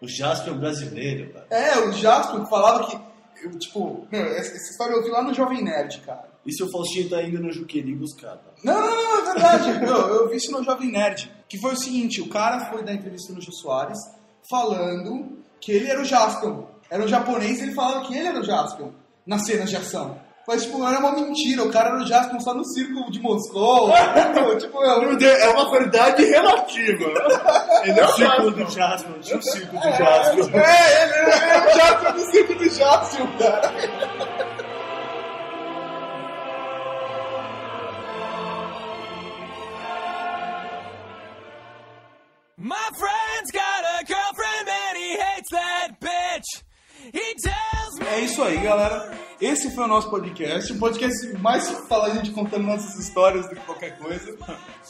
O 0.00 0.06
Jasper 0.06 0.54
brasileiro, 0.54 1.32
cara. 1.32 1.46
É, 1.50 1.80
o 1.80 1.90
Jaspion 1.90 2.46
falava 2.46 2.86
que, 2.86 3.44
eu, 3.44 3.58
tipo, 3.58 4.06
meu, 4.12 4.26
essa, 4.26 4.54
história 4.54 4.92
eu 4.92 5.02
vi 5.02 5.10
lá 5.10 5.24
no 5.24 5.34
Jovem 5.34 5.60
Nerd, 5.60 6.02
cara. 6.02 6.28
E 6.46 6.52
se 6.52 6.62
o 6.62 6.70
Faustinho 6.70 7.10
tá 7.10 7.20
indo 7.20 7.42
no 7.42 7.50
Juqueri 7.50 7.96
buscar, 7.96 8.36
tá? 8.36 8.52
Não, 8.62 8.80
não, 8.80 8.94
não, 8.94 9.18
é 9.18 9.32
verdade. 9.32 9.70
eu, 9.84 9.96
eu 9.96 10.28
vi 10.28 10.36
isso 10.36 10.52
no 10.52 10.62
Jovem 10.62 10.92
Nerd. 10.92 11.28
Que 11.48 11.58
foi 11.58 11.72
o 11.72 11.76
seguinte, 11.76 12.20
o 12.20 12.28
cara 12.28 12.70
foi 12.70 12.84
dar 12.84 12.94
entrevista 12.94 13.32
no 13.32 13.40
Jô 13.40 13.50
Soares 13.50 13.98
falando 14.48 15.36
que 15.60 15.72
ele 15.72 15.90
era 15.90 16.00
o 16.00 16.04
Jaspion. 16.04 16.62
Era 16.88 17.02
um 17.02 17.08
japonês 17.08 17.58
e 17.58 17.64
ele 17.64 17.74
falava 17.74 18.06
que 18.06 18.16
ele 18.16 18.28
era 18.28 18.38
o 18.38 18.44
Jaspion 18.44 18.92
nas 19.26 19.44
cenas 19.44 19.68
de 19.68 19.76
ação. 19.76 20.27
Mas, 20.48 20.62
tipo, 20.64 20.82
era 20.82 20.98
uma 20.98 21.12
mentira. 21.12 21.62
O 21.62 21.70
cara 21.70 21.90
era 21.90 21.98
o 21.98 22.06
Jaspion 22.06 22.40
só 22.40 22.54
no 22.54 22.64
circo 22.64 23.10
de 23.10 23.20
Moscou. 23.20 23.92
tipo, 24.58 24.82
eu, 24.82 25.18
É 25.20 25.48
uma 25.50 25.70
verdade 25.70 26.24
relativa. 26.24 27.04
Ele 27.84 28.00
é 28.00 28.04
o 28.06 28.12
círculo 28.14 28.50
do 28.52 28.70
Jasper, 28.70 29.20
tinha 29.20 29.38
o 29.38 29.42
círculo 29.42 29.78
do 29.78 29.92
Jasper. 29.92 30.56
É, 30.56 31.02
ele 31.02 31.12
era 31.12 31.68
o 31.68 31.74
Jaspion 31.76 32.12
no 32.14 32.30
circo 32.30 32.54
do 32.54 32.70
Jaspion, 32.70 33.26
cara. 33.38 33.74
My 42.56 42.88
friend's 42.98 43.50
got 43.52 43.84
a 44.00 44.04
girlfriend 44.06 44.68
and 44.68 44.96
he 44.96 45.12
hates 45.12 45.50
that 45.50 46.00
bitch. 46.00 46.62
He 47.12 47.34
tells 47.44 47.98
me. 48.00 48.06
É 48.06 48.20
isso 48.20 48.42
aí, 48.42 48.56
galera. 48.56 49.17
Esse 49.40 49.70
foi 49.70 49.84
o 49.84 49.86
nosso 49.86 50.10
podcast. 50.10 50.72
Um 50.72 50.78
podcast 50.78 51.28
mais 51.38 51.68
fala 51.88 52.08
a 52.08 52.10
gente 52.10 52.32
contando 52.32 52.64
nossas 52.64 52.98
histórias 52.98 53.48
do 53.48 53.54
que 53.54 53.60
qualquer 53.60 53.96
coisa. 53.96 54.36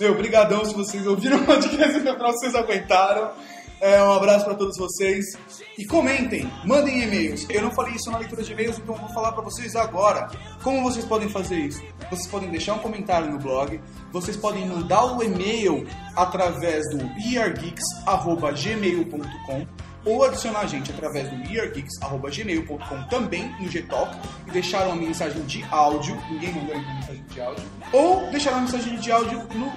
Meu, 0.00 0.14
brigadão 0.14 0.64
se 0.64 0.74
vocês 0.74 1.06
ouviram 1.06 1.42
o 1.42 1.44
podcast 1.44 1.96
até 2.00 2.14
pra 2.14 2.32
vocês 2.32 2.54
aguentaram. 2.54 3.30
É, 3.78 4.02
um 4.02 4.10
abraço 4.10 4.46
pra 4.46 4.54
todos 4.54 4.78
vocês. 4.78 5.26
E 5.76 5.84
comentem, 5.84 6.50
mandem 6.64 7.02
e-mails. 7.02 7.46
Eu 7.50 7.60
não 7.62 7.70
falei 7.70 7.92
isso 7.94 8.10
na 8.10 8.16
leitura 8.18 8.42
de 8.42 8.52
e-mails, 8.52 8.78
então 8.78 8.94
vou 8.94 9.10
falar 9.10 9.32
pra 9.32 9.42
vocês 9.42 9.76
agora. 9.76 10.30
Como 10.62 10.82
vocês 10.82 11.04
podem 11.04 11.28
fazer 11.28 11.56
isso? 11.56 11.82
Vocês 12.10 12.26
podem 12.26 12.48
deixar 12.50 12.72
um 12.72 12.78
comentário 12.78 13.30
no 13.30 13.38
blog. 13.38 13.78
Vocês 14.10 14.34
podem 14.36 14.66
mandar 14.66 15.14
o 15.14 15.22
e-mail 15.22 15.86
através 16.16 16.88
do 16.90 16.96
weargeeks.gmail.com 17.30 19.87
ou 20.08 20.24
adicionar 20.24 20.60
a 20.60 20.66
gente 20.66 20.90
através 20.90 21.28
do 21.28 21.36
weargeeks.gmail.com 21.36 23.02
também 23.10 23.54
no 23.60 23.68
Gtalk 23.68 24.16
e 24.46 24.50
deixar 24.50 24.86
uma 24.86 24.96
mensagem 24.96 25.42
de 25.42 25.62
áudio, 25.70 26.16
ninguém 26.30 26.52
mandou 26.54 26.74
ainda 26.74 26.94
mensagem 26.94 27.24
de 27.28 27.40
áudio, 27.40 27.64
ou 27.92 28.30
deixar 28.30 28.52
uma 28.52 28.62
mensagem 28.62 28.96
de 28.98 29.12
áudio 29.12 29.42
no 29.54 29.72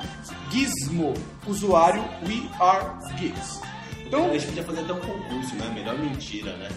Gizmo, 0.50 1.14
usuário 1.46 2.04
WeAreGeeks. 2.26 3.60
Então, 4.06 4.26
A 4.30 4.34
gente 4.34 4.48
podia 4.48 4.64
fazer 4.64 4.82
até 4.82 4.94
um 4.94 5.00
concurso, 5.00 5.56
né? 5.56 5.72
Melhor 5.74 5.98
mentira, 5.98 6.56
né? 6.58 6.70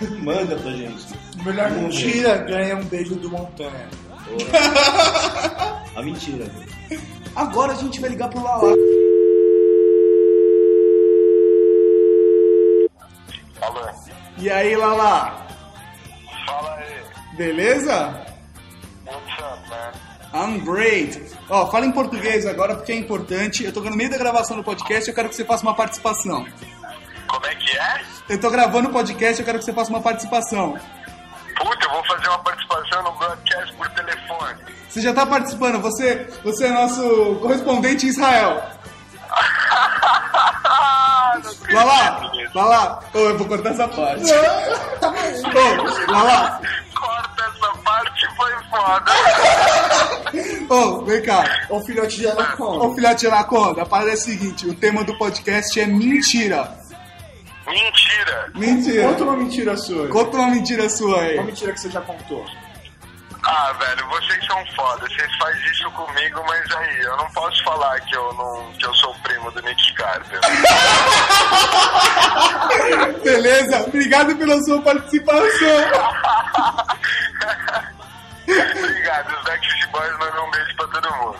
Manda 0.22 0.56
pra 0.56 0.70
gente. 0.70 1.06
Melhor 1.44 1.70
ver. 1.70 1.80
mentira 1.82 2.38
ganha 2.38 2.76
um 2.76 2.84
beijo 2.84 3.14
do 3.16 3.30
Montanha. 3.30 3.88
A 5.96 6.02
mentira. 6.02 6.46
agora 7.34 7.72
a 7.72 7.76
gente 7.76 8.00
vai 8.00 8.10
ligar 8.10 8.28
pro 8.28 8.42
Lala. 8.42 8.74
Alô, 13.68 13.86
E 14.38 14.50
aí, 14.50 14.74
Lala? 14.74 15.46
fala 16.46 16.74
aí. 16.76 17.02
Beleza? 17.36 18.24
What's 19.06 19.38
up, 19.38 19.68
man? 19.68 19.92
I'm 20.32 20.60
great. 20.64 21.20
Ó, 21.50 21.70
fala 21.70 21.84
em 21.84 21.92
português 21.92 22.46
agora 22.46 22.76
porque 22.76 22.92
é 22.92 22.96
importante. 22.96 23.64
Eu 23.64 23.72
tô 23.72 23.80
no 23.80 23.94
meio 23.94 24.08
da 24.10 24.16
gravação 24.16 24.56
do 24.56 24.64
podcast 24.64 25.06
e 25.06 25.10
eu 25.10 25.14
quero 25.14 25.28
que 25.28 25.34
você 25.34 25.44
faça 25.44 25.62
uma 25.64 25.74
participação. 25.74 26.46
Como 27.26 27.44
é 27.46 27.54
que 27.56 27.76
é? 27.78 28.02
Eu 28.30 28.40
tô 28.40 28.48
gravando 28.50 28.88
o 28.88 28.92
podcast 28.92 29.38
e 29.38 29.42
eu 29.42 29.44
quero 29.44 29.58
que 29.58 29.64
você 29.66 29.72
faça 29.74 29.90
uma 29.90 30.00
participação. 30.00 30.78
Puta, 31.58 31.86
eu 31.86 31.90
vou 31.90 32.04
fazer 32.06 32.28
uma 32.28 32.38
participação 32.38 33.02
no 33.02 33.12
broadcast 33.12 33.74
por 33.74 33.88
telefone. 33.90 34.58
Você 34.88 35.02
já 35.02 35.12
tá 35.12 35.26
participando, 35.26 35.78
você, 35.82 36.26
você 36.42 36.64
é 36.66 36.70
nosso 36.70 37.36
correspondente 37.42 38.06
em 38.06 38.08
Israel. 38.08 38.62
Não 41.68 42.27
Vai 42.54 42.64
lá, 42.64 43.00
eu 43.14 43.36
vou 43.38 43.46
cortar 43.46 43.70
essa 43.70 43.88
parte. 43.88 44.24
Vai 45.02 46.24
lá. 46.24 46.60
Corta 46.94 47.44
essa 47.44 47.78
parte, 47.84 48.26
foi 48.36 48.52
foda. 48.70 49.12
Ô, 50.74 51.04
vem 51.04 51.22
cá. 51.22 51.44
Ô 51.70 51.80
filhote 51.80 52.16
de 52.16 52.26
Anaconda. 52.28 52.84
Ô, 52.84 52.94
filhote 52.94 53.20
de 53.20 53.26
Anaconda, 53.28 53.82
a 53.82 53.86
parada 53.86 54.10
é 54.10 54.14
a 54.14 54.16
seguinte, 54.16 54.66
o 54.66 54.74
tema 54.74 55.04
do 55.04 55.16
podcast 55.16 55.78
é 55.80 55.86
mentira. 55.86 56.76
Mentira. 57.66 58.50
Mentira. 58.54 59.08
Conta 59.08 59.24
uma 59.24 59.36
mentira 59.36 59.76
sua. 59.76 60.08
Conta 60.08 60.36
uma 60.38 60.48
mentira 60.48 60.88
sua 60.88 61.20
aí. 61.20 61.34
Uma 61.34 61.44
mentira 61.44 61.72
que 61.72 61.80
você 61.80 61.90
já 61.90 62.00
contou. 62.00 62.44
Ah, 63.50 63.72
velho, 63.78 64.06
vocês 64.08 64.44
são 64.44 64.62
foda. 64.76 65.08
Vocês 65.08 65.34
fazem 65.36 65.70
isso 65.70 65.90
comigo, 65.92 66.44
mas 66.46 66.70
aí, 66.76 66.98
eu 67.00 67.16
não 67.16 67.24
posso 67.30 67.64
falar 67.64 67.98
que 68.02 68.14
eu, 68.14 68.30
não, 68.34 68.70
que 68.74 68.84
eu 68.84 68.94
sou 68.94 69.10
o 69.10 69.18
primo 69.20 69.50
do 69.52 69.62
Nick 69.62 69.94
Carter. 69.94 70.38
Beleza? 73.24 73.84
Obrigado 73.86 74.36
pela 74.36 74.60
sua 74.64 74.82
participação. 74.82 75.80
Obrigado, 78.48 79.34
os 79.34 79.44
Backstreet 79.44 79.90
Boys 79.92 80.12
mandam 80.18 80.46
um 80.46 80.50
beijo 80.50 80.76
pra 80.76 80.86
todo 80.88 81.10
mundo. 81.16 81.36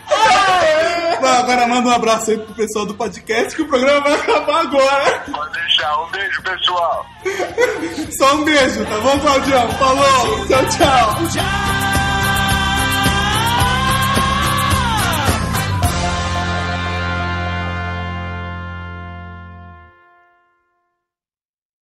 Não, 1.21 1.37
agora 1.39 1.67
manda 1.67 1.89
um 1.89 1.93
abraço 1.93 2.31
aí 2.31 2.39
pro 2.39 2.55
pessoal 2.55 2.87
do 2.87 2.95
podcast 2.95 3.55
que 3.55 3.61
o 3.61 3.67
programa 3.67 4.01
vai 4.01 4.13
acabar 4.13 4.61
agora. 4.61 5.19
Pode 5.31 5.53
deixar. 5.53 5.95
Um 6.01 6.09
beijo, 6.09 6.41
pessoal. 6.41 7.05
Só 8.17 8.33
um 8.35 8.43
beijo, 8.43 8.83
tá 8.85 8.97
bom, 8.97 9.19
Claudião? 9.19 9.69
Falou, 9.73 10.47
tchau, 10.47 10.65
tchau. 10.65 11.15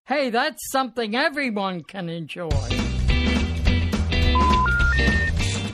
Hey, 0.08 0.30
that's 0.30 0.72
something 0.72 1.18
everyone 1.18 1.84
can 1.84 2.08
enjoy. 2.08 2.48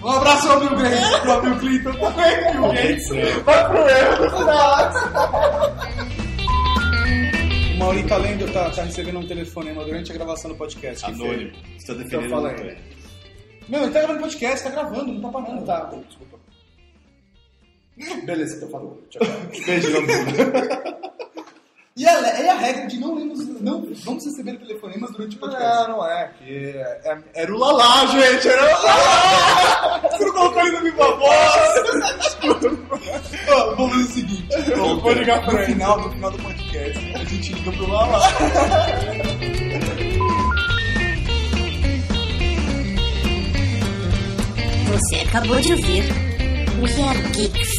Um 0.04 0.10
abraço 0.10 0.50
ao 0.50 0.60
Bill 0.60 0.76
Gates, 0.76 1.20
pro 1.20 1.42
Bill 1.44 1.60
Clinton 1.60 1.94
também, 1.94 2.52
Bill 2.52 2.74
Gates. 2.74 3.10
Vai 3.44 3.68
pro 3.70 3.88
erro. 3.88 4.26
O 7.76 7.78
Mauri 7.78 8.04
tá 8.08 8.18
lendo, 8.18 8.52
tá, 8.52 8.72
tá 8.72 8.82
recebendo 8.82 9.20
um 9.20 9.28
telefonema 9.28 9.86
durante 9.86 10.12
a 10.12 10.16
gravação 10.16 10.50
do 10.50 10.58
podcast. 10.58 11.06
Anônimo. 11.06 11.52
Você 11.78 11.86
tá 11.86 11.94
defendendo 11.94 12.26
Então 12.26 12.30
fala 12.30 12.50
aí. 12.50 12.78
Não, 13.70 13.84
ele 13.84 13.92
tá 13.92 14.00
gravando 14.00 14.20
podcast, 14.20 14.64
tá 14.64 14.72
gravando, 14.72 15.14
não 15.14 15.22
tá 15.22 15.30
parando. 15.30 15.64
Tá, 15.64 15.94
desculpa. 16.08 16.40
Beleza, 18.26 18.58
então 18.58 18.70
falou. 18.70 19.00
Tchau, 19.12 19.22
tchau. 19.22 19.64
Beijo. 19.64 19.90
E 21.96 22.08
a, 22.08 22.12
é 22.12 22.50
a 22.50 22.56
regra 22.56 22.88
de 22.88 23.00
não, 23.00 23.14
lemos, 23.14 23.48
não 23.62 23.86
vamos 24.04 24.26
receber 24.26 24.58
telefonemas 24.58 25.12
durante 25.12 25.36
o 25.36 25.39
podcast. 25.39 25.88
Não, 25.89 25.98
não 25.98 26.08
é. 26.10 26.32
Que 26.39 26.70
é- 26.76 27.02
é- 27.06 27.18
era 27.36 27.54
o 27.54 27.58
Lalá, 27.60 28.08
gente. 28.08 28.48
Era 28.48 28.64
o 28.64 28.84
Lalá. 28.84 30.02
Você 30.12 30.26
não 30.26 30.34
colocou 30.34 30.62
ele 30.66 30.72
no 30.78 30.82
Viva 30.86 31.16
Voz! 31.18 32.38
Ó, 33.50 33.76
Vamos 33.76 33.91
fazer 33.91 34.04
o 34.04 34.08
seguinte: 34.08 34.48
Eu 34.72 35.00
vou 35.00 35.12
ligar 35.12 35.48
ele. 35.54 35.66
final, 35.66 36.00
no 36.02 36.12
final 36.12 36.32
do 36.32 36.38
podcast, 36.41 37.14
a 37.16 37.24
gente 37.26 37.54
liga 37.54 37.72
pro 37.74 37.88
Lala. 37.88 38.20
Você 44.91 45.16
acabou 45.18 45.60
de 45.60 45.72
ouvir 45.74 46.04
We 46.82 47.02
Are 47.04 47.22
Geeks. 47.32 47.72